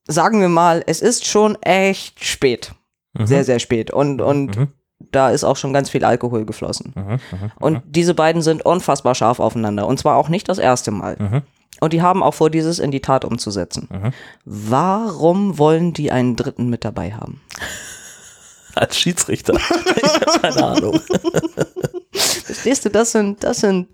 [0.07, 2.74] Sagen wir mal, es ist schon echt spät.
[3.14, 3.26] Mhm.
[3.26, 3.91] Sehr, sehr spät.
[3.91, 4.68] Und, und Mhm.
[5.14, 6.92] Da ist auch schon ganz viel Alkohol geflossen.
[6.94, 7.12] Mhm.
[7.12, 7.52] Mhm.
[7.60, 9.86] Und diese beiden sind unfassbar scharf aufeinander.
[9.86, 11.16] Und zwar auch nicht das erste Mal.
[11.18, 11.42] Mhm.
[11.80, 13.88] Und die haben auch vor, dieses in die Tat umzusetzen.
[13.90, 14.12] Mhm.
[14.44, 17.40] Warum wollen die einen Dritten mit dabei haben?
[18.74, 19.54] Als Schiedsrichter.
[20.40, 21.00] keine Ahnung.
[22.12, 23.88] Verstehst du, das sind, das sind,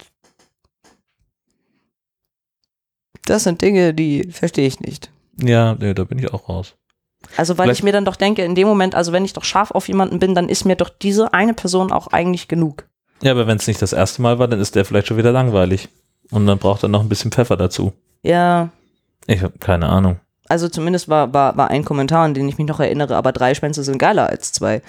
[3.27, 5.11] das sind Dinge, die verstehe ich nicht.
[5.37, 6.77] Ja, nee, da bin ich auch raus.
[7.37, 9.45] Also, weil Vielleicht- ich mir dann doch denke, in dem Moment, also wenn ich doch
[9.45, 12.87] scharf auf jemanden bin, dann ist mir doch diese eine Person auch eigentlich genug.
[13.23, 15.31] Ja, aber wenn es nicht das erste Mal war, dann ist der vielleicht schon wieder
[15.33, 15.89] langweilig.
[16.31, 17.93] Und dann braucht er noch ein bisschen Pfeffer dazu.
[18.23, 18.71] Ja,
[19.27, 20.19] Ich habe keine Ahnung.
[20.49, 23.55] also zumindest war, war, war ein Kommentar, an den ich mich noch erinnere, aber drei
[23.55, 24.83] Schwänze sind geiler als zwei.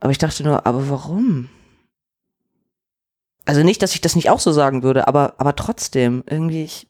[0.00, 1.48] Aber ich dachte nur, aber warum?
[3.46, 6.88] Also nicht, dass ich das nicht auch so sagen würde, aber, aber trotzdem, irgendwie, ich.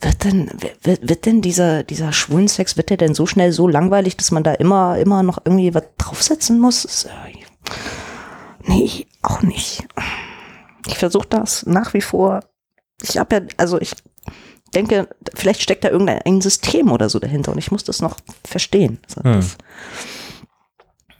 [0.00, 0.50] Wird denn,
[0.82, 4.30] wird, wird denn dieser, dieser schwulen Sex, wird der denn so schnell so langweilig, dass
[4.30, 7.08] man da immer, immer noch irgendwie was draufsetzen muss?
[8.66, 9.86] Nee, auch nicht.
[10.86, 12.40] Ich versuche das nach wie vor.
[13.02, 13.92] Ich habe ja, also ich
[14.74, 18.16] denke, vielleicht steckt da irgendein ein System oder so dahinter und ich muss das noch
[18.44, 18.98] verstehen.
[19.06, 19.32] So, Hm.
[19.34, 19.56] das-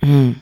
[0.01, 0.41] Hm,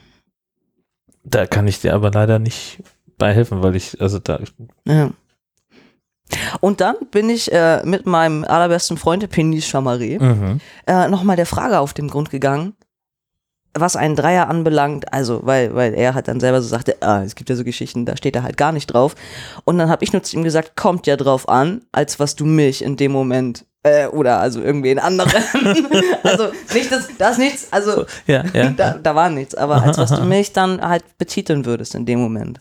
[1.22, 2.82] Da kann ich dir aber leider nicht
[3.16, 4.40] bei helfen, weil ich, also da,
[4.86, 5.10] ja.
[6.60, 10.60] Und dann bin ich äh, mit meinem allerbesten Freund, Penis Chamaré, mhm.
[10.86, 12.74] äh, nochmal der Frage auf den Grund gegangen,
[13.74, 17.34] was einen Dreier anbelangt, also weil, weil er halt dann selber so sagte, ah, es
[17.34, 19.16] gibt ja so Geschichten, da steht er halt gar nicht drauf.
[19.64, 22.44] Und dann habe ich nur zu ihm gesagt, kommt ja drauf an, als was du
[22.44, 25.32] mich in dem Moment äh, oder also irgendwie in anderen.
[26.22, 28.70] also nicht das, da ist nichts, also ja, ja.
[28.70, 32.20] da, da war nichts, aber als was du mich dann halt betiteln würdest in dem
[32.20, 32.60] Moment.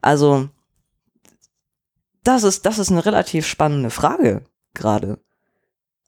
[0.00, 0.48] Also
[2.26, 5.18] das ist, das ist eine relativ spannende Frage gerade.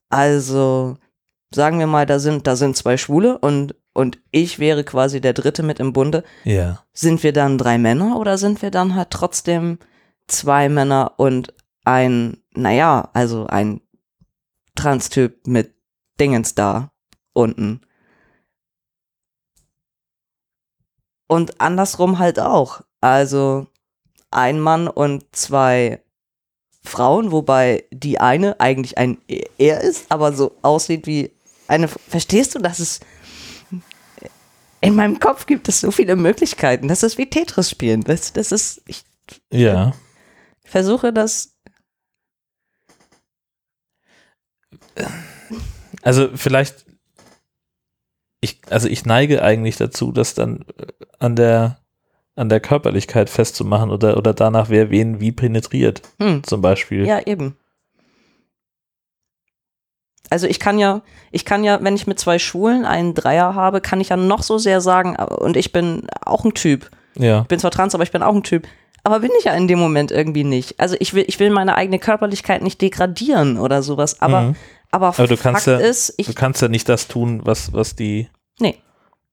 [0.09, 0.97] Also
[1.53, 5.33] sagen wir mal, da sind, da sind zwei Schwule und, und ich wäre quasi der
[5.33, 6.25] Dritte mit im Bunde.
[6.45, 6.85] ja.
[6.93, 9.79] Sind wir dann drei Männer oder sind wir dann halt trotzdem
[10.27, 11.55] zwei Männer und
[11.85, 13.81] ein, naja, also ein
[14.75, 15.75] Transtyp mit
[16.21, 16.93] Dingens da
[17.33, 17.81] unten?
[21.29, 22.83] Und andersrum halt auch.
[23.01, 23.69] Also
[24.31, 26.03] ein Mann und zwei
[26.89, 29.19] Frauen, wobei die eine eigentlich ein
[29.59, 31.31] er ist, aber so aussieht wie
[31.69, 31.87] eine.
[31.89, 33.01] Verstehst du, dass es
[34.81, 36.89] in meinem Kopf gibt es so viele Möglichkeiten.
[36.89, 38.03] Das ist wie Tetris spielen.
[38.03, 39.03] Das, das ist, ich
[39.53, 39.93] Ja.
[40.65, 41.55] versuche das.
[46.03, 46.87] Also vielleicht,
[48.41, 50.87] ich, also ich neige eigentlich dazu, das dann äh,
[51.19, 51.81] an der,
[52.39, 57.07] an der Körperlichkeit festzumachen oder, oder danach, wer wen wie penetriert, Hm, zum Beispiel.
[57.07, 57.57] ja, eben.
[60.31, 63.81] Also ich kann ja, ich kann ja, wenn ich mit zwei Schwulen einen Dreier habe,
[63.81, 66.91] kann ich ja noch so sehr sagen, und ich bin auch ein Typ.
[67.17, 67.43] Ja.
[67.43, 68.67] Ich bin zwar trans, aber ich bin auch ein Typ.
[69.05, 70.79] Aber bin ich ja in dem Moment irgendwie nicht.
[70.79, 74.21] Also ich will, ich will meine eigene Körperlichkeit nicht degradieren oder sowas.
[74.21, 74.57] Aber, Mhm.
[74.91, 77.73] aber, Aber du kannst Fakt ja- ist, ich, Du kannst ja nicht das tun, was,
[77.73, 78.29] was die
[78.61, 78.77] Nee.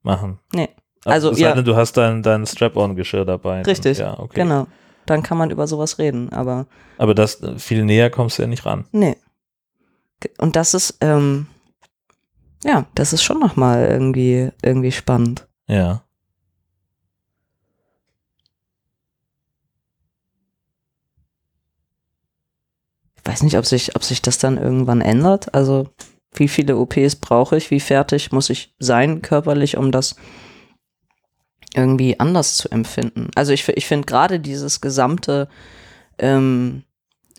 [0.02, 0.40] machen.
[0.54, 0.70] nee,
[1.06, 1.54] Also, sei ja.
[1.56, 3.62] denn, du hast dein, dein Strap-on-Geschirr dabei.
[3.62, 4.42] Richtig, Ja, okay.
[4.42, 4.68] genau.
[5.06, 6.66] Dann kann man über sowas reden, aber
[6.98, 8.86] Aber das, viel näher kommst du ja nicht ran.
[8.92, 9.16] nee.
[10.40, 11.46] Und das ist, ähm,
[12.64, 15.48] ja, das ist schon nochmal irgendwie, irgendwie spannend.
[15.68, 16.02] Ja.
[23.18, 25.54] Ich weiß nicht, ob sich, ob sich das dann irgendwann ändert.
[25.54, 25.90] Also,
[26.34, 27.72] wie viele OPs brauche ich?
[27.72, 30.16] Wie fertig muss ich sein körperlich, um das
[31.76, 33.30] irgendwie anders zu empfinden?
[33.36, 35.48] Also, ich, ich finde gerade dieses gesamte,
[36.18, 36.84] ähm,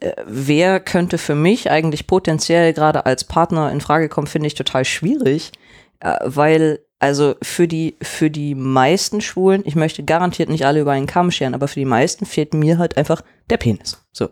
[0.01, 4.55] äh, wer könnte für mich eigentlich potenziell gerade als Partner in Frage kommen, finde ich
[4.55, 5.53] total schwierig,
[6.01, 10.93] äh, weil also für die für die meisten Schwulen, ich möchte garantiert nicht alle über
[10.93, 14.03] einen Kamm scheren, aber für die meisten fehlt mir halt einfach der Penis.
[14.13, 14.31] So.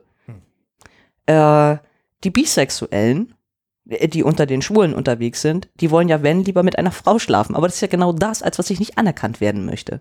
[1.26, 1.76] Äh,
[2.24, 3.34] die Bisexuellen,
[3.84, 7.54] die unter den Schwulen unterwegs sind, die wollen ja, wenn, lieber mit einer Frau schlafen.
[7.54, 10.00] Aber das ist ja genau das, als was ich nicht anerkannt werden möchte.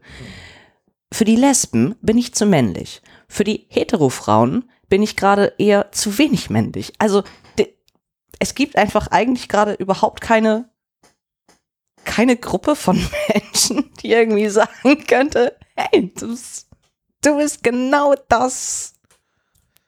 [1.12, 3.02] Für die Lesben bin ich zu männlich.
[3.28, 6.94] Für die Hetero-Frauen bin ich gerade eher zu wenig männlich.
[6.98, 7.24] Also
[8.40, 10.70] es gibt einfach eigentlich gerade überhaupt keine
[12.04, 12.98] keine Gruppe von
[13.34, 16.68] Menschen, die irgendwie sagen könnte, hey, du bist,
[17.22, 18.96] du bist genau das,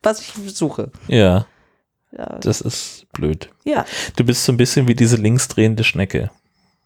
[0.02, 0.92] was ich suche.
[1.08, 1.46] Ja,
[2.18, 3.50] Ja, das ist blöd.
[3.66, 3.86] ja.
[4.16, 6.32] Du bist so ein bisschen wie diese linksdrehende Schnecke.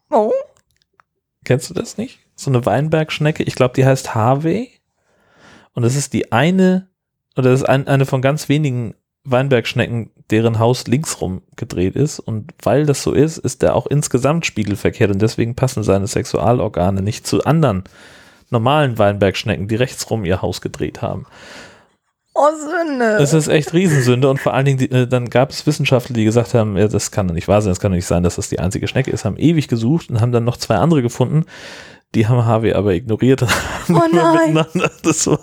[0.09, 0.31] Oh,
[1.45, 2.19] Kennst du das nicht?
[2.35, 3.43] So eine Weinbergschnecke.
[3.43, 4.69] Ich glaube, die heißt Harvey.
[5.73, 6.87] Und das ist die eine,
[7.35, 12.19] oder das ist ein, eine von ganz wenigen Weinbergschnecken, deren Haus linksrum gedreht ist.
[12.19, 15.11] Und weil das so ist, ist der auch insgesamt spiegelverkehrt.
[15.11, 17.83] Und deswegen passen seine Sexualorgane nicht zu anderen
[18.49, 21.25] normalen Weinbergschnecken, die rechtsrum ihr Haus gedreht haben.
[22.41, 23.17] Oh, Sünde.
[23.21, 26.23] Es ist echt Riesensünde und vor allen Dingen, die, äh, dann gab es Wissenschaftler, die
[26.23, 28.37] gesagt haben, ja, das kann doch nicht wahr sein, das kann doch nicht sein, dass
[28.37, 31.45] das die einzige Schnecke ist, haben ewig gesucht und haben dann noch zwei andere gefunden.
[32.15, 33.41] Die haben Harvey aber ignoriert.
[33.41, 33.49] und
[33.89, 34.53] haben Oh nein.
[34.53, 35.39] miteinander Das war,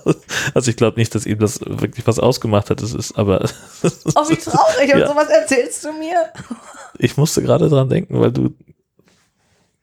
[0.55, 2.81] also ich glaube nicht, dass ihm das wirklich was ausgemacht hat.
[2.83, 3.45] Das ist aber,
[3.83, 4.95] Oh, wie traurig.
[4.95, 5.07] Und Ja.
[5.09, 6.17] sowas erzählst du mir?
[6.99, 8.55] ich musste gerade dran denken, weil du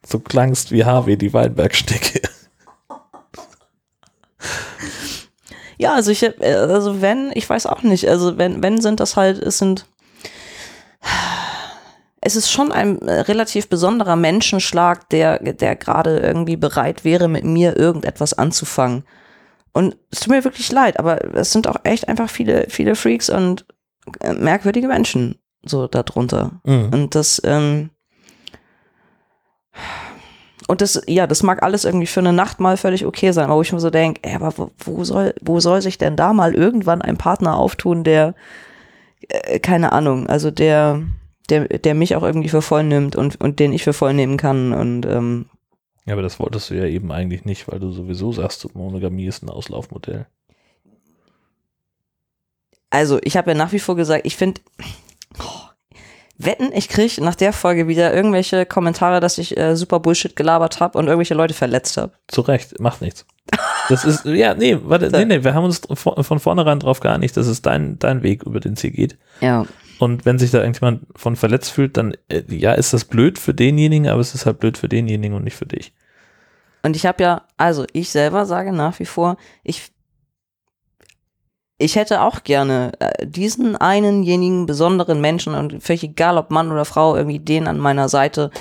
[0.05, 2.21] so klangst wie Harvey, die Weinbergschnecke.
[5.83, 9.17] Ja, also ich, äh, also wenn, ich weiß auch nicht, also wenn, wenn sind das
[9.17, 9.85] halt, es sind,
[12.21, 17.43] es ist schon ein äh, relativ besonderer Menschenschlag, der, der gerade irgendwie bereit wäre, mit
[17.43, 19.03] mir irgendetwas anzufangen.
[19.73, 23.29] Und es tut mir wirklich leid, aber es sind auch echt einfach viele, viele Freaks
[23.29, 23.65] und
[24.21, 26.61] äh, merkwürdige Menschen so darunter.
[26.63, 26.93] Mhm.
[26.93, 27.89] Und das, ähm,
[30.73, 33.57] und das, ja, das mag alles irgendwie für eine Nacht mal völlig okay sein, aber
[33.57, 36.33] wo ich mir so denke, ey, aber wo, wo soll, wo soll sich denn da
[36.33, 38.33] mal irgendwann ein Partner auftun, der,
[39.27, 41.03] äh, keine Ahnung, also der,
[41.51, 44.37] der, der mich auch irgendwie für voll nimmt und, und den ich für voll nehmen
[44.37, 45.45] kann und, ähm,
[46.07, 49.43] Ja, aber das wolltest du ja eben eigentlich nicht, weil du sowieso sagst, Monogamie ist
[49.43, 50.25] ein Auslaufmodell.
[52.89, 54.59] also ich habe ja nach wie vor gesagt, ich finde,
[56.37, 60.79] wetten, ich kriege nach der Folge wieder irgendwelche Kommentare, dass ich äh, super Bullshit gelabert
[60.79, 62.13] habe und irgendwelche Leute verletzt habe.
[62.27, 63.25] Zu Recht, macht nichts.
[63.89, 67.37] Das ist, ja, nee, warte, nee, nee, wir haben uns von von vornherein drauf geeinigt,
[67.37, 69.17] das ist dein, dein Weg, über den es hier geht.
[69.41, 69.65] Ja.
[69.99, 73.53] Und wenn sich da irgendjemand von verletzt fühlt, dann, äh, ja, ist das blöd für
[73.53, 75.93] denjenigen, aber es ist halt blöd für denjenigen und nicht für dich.
[76.81, 79.92] Und ich habe ja, also ich selber sage nach wie vor, ich,
[81.83, 86.85] ich hätte auch gerne äh, diesen einenjenigen besonderen Menschen und völlig egal ob Mann oder
[86.85, 88.51] Frau, irgendwie den an meiner Seite,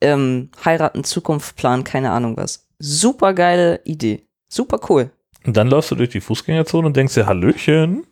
[0.00, 2.66] ähm, heiraten, Zukunft planen, keine Ahnung was.
[2.78, 4.26] Super geile Idee.
[4.48, 5.10] Super cool.
[5.46, 8.06] Und dann läufst du durch die Fußgängerzone und denkst dir Hallöchen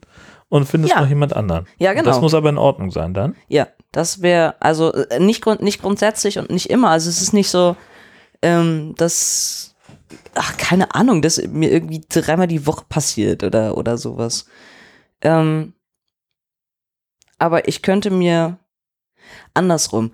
[0.49, 1.01] und findest Ja.
[1.03, 1.67] noch jemand anderen.
[1.79, 2.11] Ja, Und genau.
[2.11, 3.35] Das muss aber in Ordnung sein dann.
[3.49, 6.91] Ja, das wäre, also äh, nicht, grund, nicht grundsätzlich und nicht immer.
[6.91, 7.77] Also es ist nicht so,
[8.43, 9.75] ähm, dass,
[10.35, 14.47] ach, keine Ahnung, dass mir irgendwie dreimal die Woche passiert oder, oder sowas.
[15.21, 15.75] Ähm,
[17.39, 18.59] aber ich könnte mir
[19.55, 20.13] andersrum.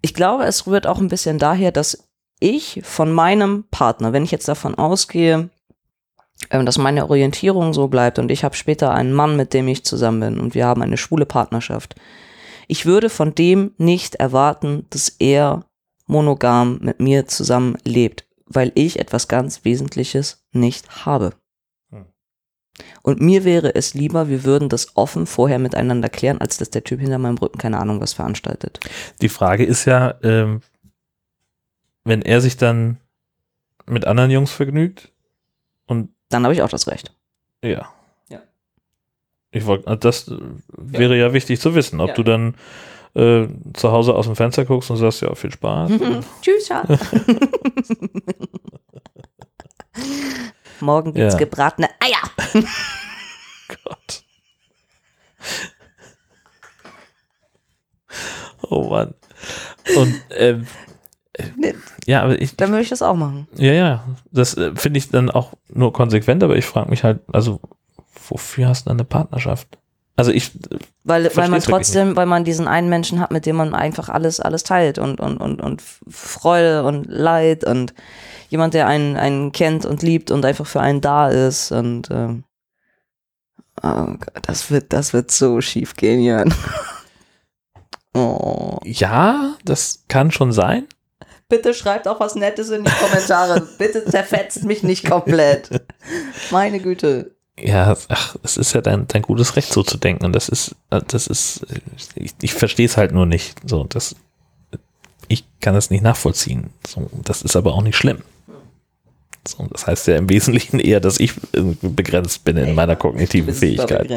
[0.00, 2.08] Ich glaube, es rührt auch ein bisschen daher, dass
[2.40, 5.50] ich von meinem Partner, wenn ich jetzt davon ausgehe,
[6.50, 9.84] ähm, dass meine Orientierung so bleibt und ich habe später einen Mann, mit dem ich
[9.84, 11.96] zusammen bin und wir haben eine schwule Partnerschaft,
[12.68, 15.64] ich würde von dem nicht erwarten, dass er
[16.06, 21.34] monogam mit mir zusammen lebt, weil ich etwas ganz Wesentliches nicht habe.
[21.90, 22.06] Hm.
[23.02, 26.84] Und mir wäre es lieber, wir würden das offen vorher miteinander klären, als dass der
[26.84, 28.80] Typ hinter meinem Rücken keine Ahnung was veranstaltet.
[29.20, 30.60] Die Frage ist ja, ähm,
[32.04, 32.98] wenn er sich dann
[33.86, 35.12] mit anderen Jungs vergnügt
[35.86, 37.14] und Dann habe ich auch das Recht.
[37.62, 37.88] ja.
[38.28, 38.40] Ja.
[39.50, 40.30] Ich wollte, das
[40.76, 41.32] wäre ja.
[41.32, 42.14] wichtig zu wissen, ob Ja.
[42.14, 42.54] du dann
[43.18, 45.90] äh, zu Hause aus dem Fenster guckst und sagst, ja, viel Spaß.
[46.42, 46.88] Tschüss, Schatz.
[50.80, 51.38] Morgen gibt's Ja.
[51.38, 52.62] gebratene Eier.
[53.84, 54.22] Gott.
[58.70, 59.14] Oh Mann.
[59.96, 60.66] Und ähm,
[61.56, 63.46] Nee, ja, aber ich, Dann würde ich das auch machen.
[63.54, 67.20] ja, ja, das äh, finde ich dann auch nur konsequent, aber ich frage mich halt,
[67.32, 67.60] also
[68.28, 69.78] wofür hast du dann eine Partnerschaft?
[70.18, 70.50] Also ich,
[71.04, 74.40] Weil, weil man trotzdem, weil man diesen einen Menschen hat, mit dem man einfach alles,
[74.40, 77.94] alles teilt und, und, und, und Freude und Leid und
[78.48, 82.42] jemand, der einen, einen kennt und liebt und einfach für einen da ist und ähm,
[83.80, 86.52] oh Gott, das wird, das wird so schief gehen, Jan.
[88.14, 88.80] Oh.
[88.84, 90.88] ja, das kann schon sein.
[91.48, 93.68] Bitte schreibt auch was Nettes in die Kommentare.
[93.78, 95.68] Bitte zerfetzt mich nicht komplett.
[96.50, 97.37] Meine Güte.
[97.62, 100.24] Ja, ach, es ist ja dein, dein gutes Recht, so zu denken.
[100.24, 101.80] Und das ist, äh, das ist, äh,
[102.14, 103.56] ich, ich verstehe es halt nur nicht.
[103.68, 104.16] So, das,
[105.28, 106.70] ich kann es nicht nachvollziehen.
[106.86, 108.18] So, das ist aber auch nicht schlimm.
[109.46, 113.54] So, das heißt ja im Wesentlichen eher, dass ich irgendwie begrenzt bin in meiner kognitiven
[113.54, 114.10] Fähigkeit.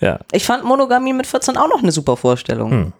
[0.00, 0.20] Ja.
[0.32, 2.70] Ich fand Monogamie mit 14 auch noch eine super Vorstellung.
[2.70, 2.92] Hm.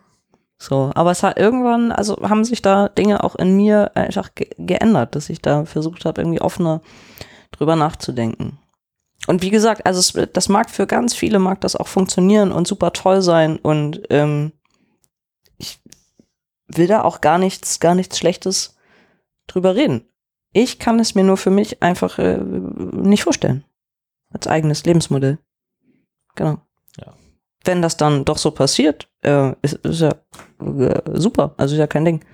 [0.58, 4.48] So, aber es hat irgendwann, also haben sich da Dinge auch in mir einfach ge
[4.56, 6.80] geändert, dass ich da versucht habe, irgendwie offener
[7.52, 8.58] drüber nachzudenken.
[9.26, 12.66] Und wie gesagt, also es, das mag für ganz viele mag das auch funktionieren und
[12.66, 14.52] super toll sein und ähm,
[15.58, 15.80] ich
[16.68, 18.76] will da auch gar nichts, gar nichts Schlechtes
[19.46, 20.08] drüber reden.
[20.52, 23.64] Ich kann es mir nur für mich einfach äh, nicht vorstellen.
[24.32, 25.38] Als eigenes Lebensmodell.
[26.34, 26.58] Genau.
[26.98, 27.14] Ja.
[27.64, 30.14] Wenn das dann doch so passiert, äh, ist, ist ja
[30.60, 31.54] äh, super.
[31.56, 32.24] Also ist ja kein Ding.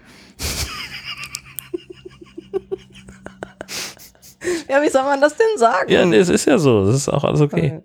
[4.68, 5.90] ja, wie soll man das denn sagen?
[5.90, 6.86] Ja, nee, es ist ja so.
[6.86, 7.82] Das ist auch alles okay.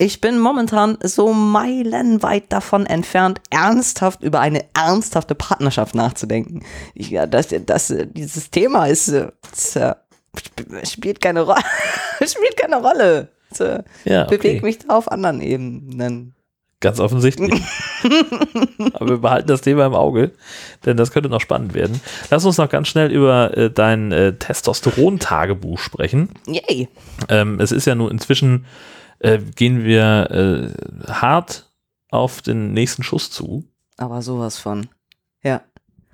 [0.00, 6.62] Ich bin momentan so meilenweit davon entfernt, ernsthaft über eine ernsthafte Partnerschaft nachzudenken.
[6.94, 9.72] Ja, das, das, dieses Thema ist, äh, ist,
[10.38, 11.64] sp- spielt keine Rolle.
[12.24, 13.28] spielt keine Rolle.
[13.50, 13.58] Es,
[14.04, 14.36] Ja, okay.
[14.36, 16.34] Bewegt mich da auf anderen Ebenen.
[16.80, 17.60] Ganz offensichtlich.
[18.92, 20.30] Aber wir behalten das Thema im Auge,
[20.86, 22.00] denn das könnte noch spannend werden.
[22.30, 26.30] Lass uns noch ganz schnell über äh, dein äh, Testosteron-Tagebuch sprechen.
[26.46, 26.88] Yay.
[27.28, 28.66] Ähm, es ist ja nun inzwischen,
[29.18, 31.68] äh, gehen wir äh, hart
[32.10, 33.64] auf den nächsten Schuss zu.
[33.96, 34.86] Aber sowas von.
[35.42, 35.62] Ja.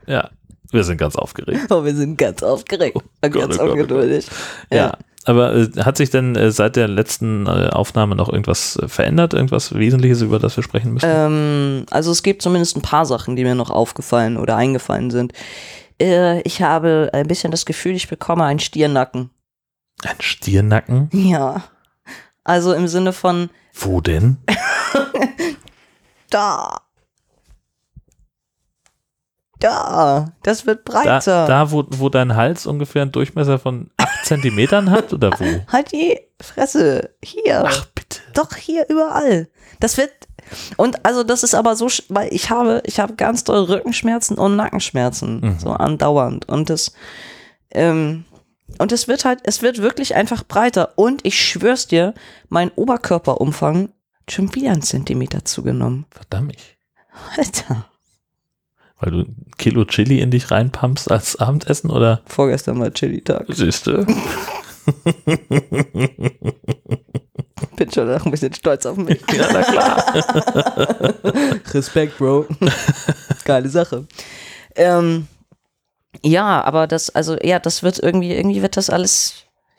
[0.06, 0.30] Ja,
[0.70, 1.60] wir sind ganz aufgeregt.
[1.70, 4.26] Oh, wir sind ganz aufgeregt und Gott, ganz oh Gott, oh ungeduldig.
[4.72, 4.96] Ja.
[5.26, 9.32] Aber äh, hat sich denn äh, seit der letzten äh, Aufnahme noch irgendwas äh, verändert?
[9.34, 11.08] Irgendwas Wesentliches, über das wir sprechen müssen?
[11.10, 15.32] Ähm, also es gibt zumindest ein paar Sachen, die mir noch aufgefallen oder eingefallen sind.
[16.00, 19.30] Äh, ich habe ein bisschen das Gefühl, ich bekomme einen Stiernacken.
[20.02, 21.08] Ein Stirnacken?
[21.12, 21.64] Ja.
[22.42, 24.36] Also im Sinne von Wo denn?
[26.30, 26.76] da.
[29.60, 30.32] Da.
[30.42, 31.46] Das wird Da, breiter.
[31.46, 33.93] da wo, wo dein Hals ungefähr einen Durchmesser von 8
[34.24, 35.44] Zentimetern hat oder wo?
[35.72, 37.10] Halt die Fresse.
[37.22, 37.64] Hier.
[37.66, 38.20] Ach, bitte.
[38.34, 39.48] Doch hier überall.
[39.80, 40.10] Das wird
[40.76, 44.56] und also das ist aber so, weil ich habe ich habe ganz doll Rückenschmerzen und
[44.56, 45.58] Nackenschmerzen Mhm.
[45.58, 46.92] so andauernd und das
[47.70, 48.24] ähm,
[48.78, 52.12] und es wird halt es wird wirklich einfach breiter und ich schwör's dir,
[52.50, 53.88] mein Oberkörperumfang
[54.28, 56.06] schon wieder einen Zentimeter zugenommen.
[56.10, 56.56] Verdammt.
[57.36, 57.88] Alter,
[59.04, 62.22] Weil du ein Kilo Chili in dich reinpumpst als Abendessen oder?
[62.24, 63.44] vorgestern war Chili-Tag.
[63.48, 63.98] Siehst du?
[67.76, 69.20] Bin schon auch ein bisschen stolz auf mich.
[69.30, 70.24] Ja, na klar.
[71.74, 72.46] Respekt, Bro.
[73.44, 74.06] Geile Sache.
[74.74, 75.26] Ähm,
[76.22, 79.34] ja, aber das, also ja, das wird irgendwie, irgendwie wird das alles,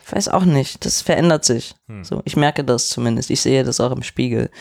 [0.05, 1.73] ich weiß auch nicht, das verändert sich.
[2.03, 3.31] So, ich merke das zumindest.
[3.31, 4.51] Ich sehe das auch im Spiegel.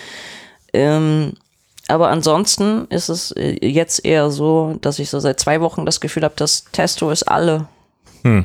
[0.73, 1.35] Ähm,
[1.89, 6.01] aber ansonsten ist es äh, jetzt eher so, dass ich so seit zwei Wochen das
[6.01, 7.69] Gefühl habe, das Testo ist alle
[8.23, 8.45] Hm.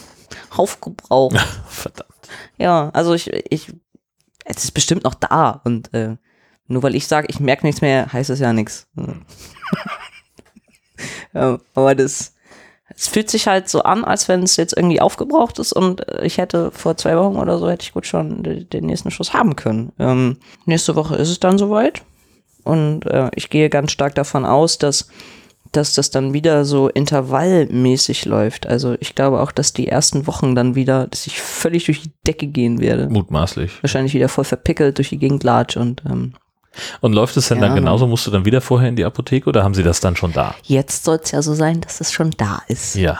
[0.56, 1.36] aufgebraucht.
[1.68, 2.10] Verdammt.
[2.58, 3.72] Ja, also ich, ich,
[4.44, 6.16] es ist bestimmt noch da und äh,
[6.66, 8.86] nur weil ich sage, ich merke nichts mehr, heißt es ja nichts.
[11.34, 12.34] ja, aber das,
[12.94, 16.24] es fühlt sich halt so an, als wenn es jetzt irgendwie aufgebraucht ist und äh,
[16.24, 19.32] ich hätte vor zwei Wochen oder so hätte ich gut schon de- den nächsten Schuss
[19.34, 19.92] haben können.
[19.98, 22.02] Ähm, nächste Woche ist es dann soweit
[22.64, 25.08] und äh, ich gehe ganz stark davon aus, dass
[25.72, 28.66] dass das dann wieder so intervallmäßig läuft.
[28.66, 32.12] Also ich glaube auch, dass die ersten Wochen dann wieder, dass ich völlig durch die
[32.26, 33.08] Decke gehen werde.
[33.08, 33.82] Mutmaßlich.
[33.82, 36.34] Wahrscheinlich wieder voll verpickelt durch die Gegend latsch und ähm,
[37.00, 37.66] Und läuft es denn Ja.
[37.66, 38.06] dann genauso?
[38.06, 40.54] Musst du dann wieder vorher in die Apotheke oder haben sie das dann schon da?
[40.64, 42.94] jetzt soll es ja so sein, dass es schon da ist.
[42.94, 43.18] Ja,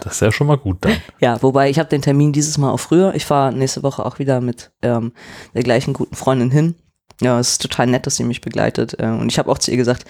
[0.00, 0.92] das ist ja schon mal gut dann.
[1.20, 3.14] Ja, wobei ich habe den Termin dieses Mal auch früher.
[3.14, 5.12] Ich fahre nächste Woche auch wieder mit ähm,
[5.54, 6.74] der gleichen guten Freundin hin.
[7.22, 8.98] Ja, es ist total nett, dass sie mich begleitet.
[8.98, 10.04] Äh, und ich habe auch zu ihr gesagt,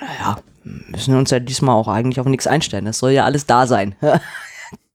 [0.00, 2.84] naja, müssen wir uns ja diesmal auch eigentlich auf nichts einstellen.
[2.84, 3.94] Das soll ja alles da sein.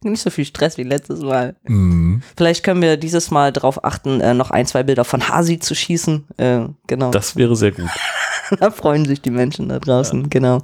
[0.03, 1.55] Nicht so viel Stress wie letztes Mal.
[1.63, 2.21] Mhm.
[2.35, 5.73] Vielleicht können wir dieses Mal darauf achten, äh, noch ein, zwei Bilder von Hasi zu
[5.73, 6.27] schießen.
[6.37, 7.09] Äh, genau.
[7.09, 7.89] Das wäre sehr gut.
[8.59, 10.61] da freuen sich die Menschen da draußen, genau.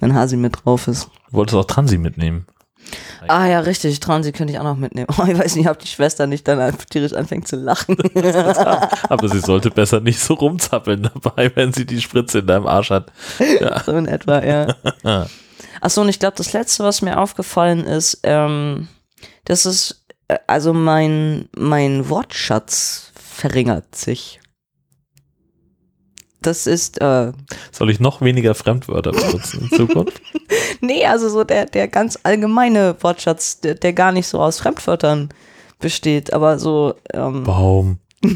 [0.00, 1.08] Wenn Hasi mit drauf ist.
[1.30, 2.46] Du wolltest auch Transi mitnehmen.
[3.28, 5.06] Ah ja, richtig, Transi könnte ich auch noch mitnehmen.
[5.16, 7.96] Oh, ich weiß nicht, ob die Schwester nicht dann einfach tierisch anfängt zu lachen.
[9.08, 12.90] Aber sie sollte besser nicht so rumzappeln dabei, wenn sie die Spritze in deinem Arsch
[12.90, 13.12] hat.
[13.60, 13.80] Ja.
[13.84, 14.74] so in etwa, ja.
[15.80, 18.88] Achso, und ich glaube, das Letzte, was mir aufgefallen ist, ähm,
[19.44, 24.40] das ist, äh, also mein, mein Wortschatz verringert sich.
[26.42, 27.32] Das ist, äh,
[27.70, 30.20] Soll ich noch weniger Fremdwörter benutzen in Zukunft?
[30.80, 35.28] nee, also so der, der ganz allgemeine Wortschatz, der, der gar nicht so aus Fremdwörtern
[35.78, 37.98] besteht, aber so, ähm, Baum.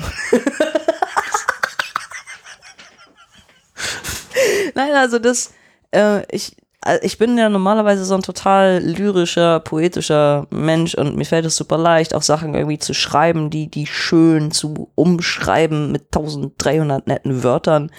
[4.75, 5.53] Nein, also das,
[5.93, 6.57] äh, ich,
[7.03, 11.79] ich bin ja normalerweise so ein total lyrischer, poetischer Mensch und mir fällt es super
[11.79, 17.91] leicht, auch Sachen irgendwie zu schreiben, die, die schön zu umschreiben mit 1300 netten Wörtern.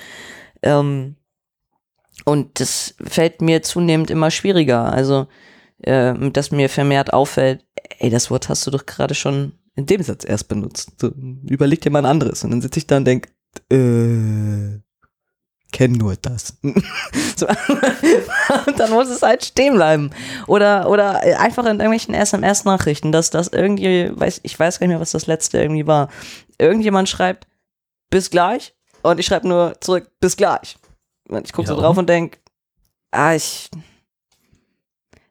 [0.62, 1.16] Ähm,
[2.26, 4.92] und das fällt mir zunehmend immer schwieriger.
[4.92, 5.28] Also,
[5.80, 7.66] äh, dass mir vermehrt auffällt,
[8.00, 10.94] ey, das Wort hast du doch gerade schon in dem Satz erst benutzt.
[11.00, 11.12] So,
[11.46, 12.44] überleg dir mal ein anderes.
[12.44, 13.30] Und dann sitze ich da und denk,
[13.72, 14.80] äh,
[15.72, 16.54] kenn nur das.
[17.36, 17.48] so.
[18.78, 20.12] dann muss es halt stehen bleiben.
[20.48, 25.02] Oder, oder einfach in irgendwelchen SMS-Nachrichten, dass das irgendwie, weiß, ich weiß gar nicht mehr,
[25.02, 26.10] was das letzte irgendwie war.
[26.58, 27.48] Irgendjemand schreibt,
[28.10, 28.74] bis gleich.
[29.04, 30.78] Und ich schreibe nur zurück, bis gleich.
[31.30, 32.00] Und ich gucke Ja, so drauf und?
[32.00, 32.40] und denk,
[33.12, 33.70] ah, ich.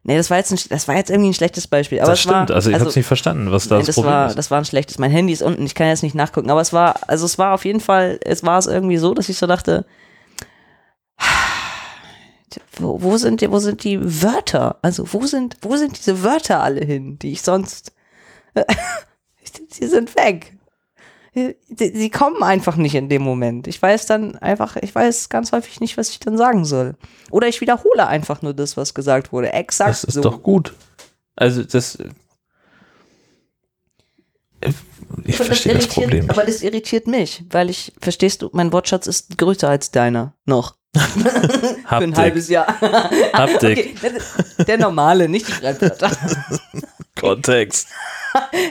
[0.03, 1.99] Nee, das war jetzt, ein, das war jetzt irgendwie ein schlechtes Beispiel.
[1.99, 3.95] Aber das es stimmt, war, also ich hab's nicht verstanden, was da Nein, das das,
[3.95, 4.37] Problem war, ist.
[4.37, 4.99] das war ein schlechtes.
[4.99, 7.53] Mein Handy ist unten, ich kann jetzt nicht nachgucken, aber es war, also es war
[7.53, 9.85] auf jeden Fall, es war es irgendwie so, dass ich so dachte,
[12.77, 14.77] wo, wo sind die, wo sind die Wörter?
[14.81, 17.91] Also wo sind, wo sind diese Wörter alle hin, die ich sonst,
[19.69, 20.53] sie sind weg.
[21.69, 23.67] Sie, kommen einfach nicht in dem Moment.
[23.67, 26.95] Ich weiß dann einfach, ich weiß ganz häufig nicht, was ich dann sagen soll.
[27.29, 29.53] Oder ich wiederhole einfach nur das, was gesagt wurde.
[29.53, 30.21] Exakt Das ist so.
[30.21, 30.73] doch gut.
[31.35, 31.99] Also das.
[35.25, 36.29] Ich Aber verstehe das, irritiert- Problem nicht.
[36.31, 40.33] Aber das irritiert mich, weil ich, verstehst du, mein Wortschatz ist größer als deiner.
[40.45, 40.75] Noch.
[41.19, 42.17] Für ein Haptik.
[42.17, 42.67] halbes Jahr.
[43.33, 43.95] Haptik.
[43.97, 44.11] Okay,
[44.65, 46.11] der- normale, nicht die Fremdwörter.
[47.19, 47.87] Kontext.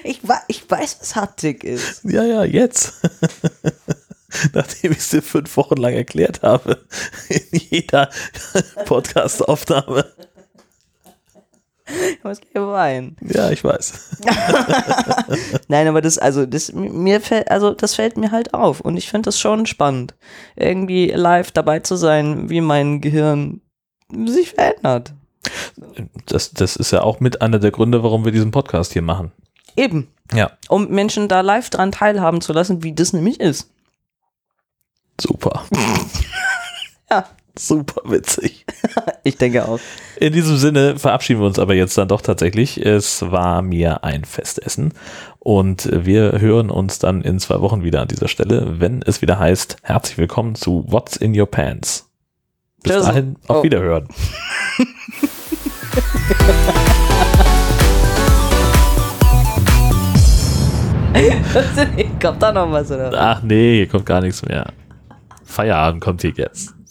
[0.04, 2.04] Ich, wa- ich weiß, was Haptik ist.
[2.04, 2.94] Ja, ja, jetzt.
[4.52, 6.84] Nachdem ich es dir fünf Wochen lang erklärt habe.
[7.28, 8.10] In jeder
[8.84, 10.12] Podcast-Aufnahme.
[12.11, 13.16] Ich muss gleich weinen.
[13.20, 14.18] Ja, ich weiß.
[15.68, 18.80] Nein, aber das, also, das, mir fällt, also, das fällt mir halt auf.
[18.80, 20.14] Und ich finde das schon spannend,
[20.57, 23.61] irgendwie live dabei zu sein, wie mein Gehirn
[24.26, 25.14] sich verändert.
[26.26, 29.32] Das, das ist ja auch mit einer der Gründe, warum wir diesen Podcast hier machen.
[29.76, 30.09] Eben.
[30.32, 30.51] Ja.
[30.68, 33.70] Um Menschen da live dran teilhaben zu lassen, wie das nämlich ist.
[35.20, 35.64] Super.
[37.09, 37.24] Ja.
[37.59, 38.64] Super witzig.
[39.24, 39.80] Ich denke auch.
[40.20, 42.78] In diesem Sinne verabschieden wir uns aber jetzt dann doch tatsächlich.
[42.78, 44.92] Es war mir ein Festessen
[45.40, 49.40] und wir hören uns dann in zwei Wochen wieder an dieser Stelle, wenn es wieder
[49.40, 52.09] heißt, herzlich willkommen zu What's in Your Pants.
[52.84, 53.07] Bis Tschüss.
[53.07, 53.62] dahin, auf Oh.
[53.64, 54.07] Wiederhören.
[62.20, 63.11] Kommt da noch was, oder?
[63.14, 64.66] Ach nee, hier kommt gar nichts mehr.
[65.44, 66.75] Feierabend kommt hier jetzt.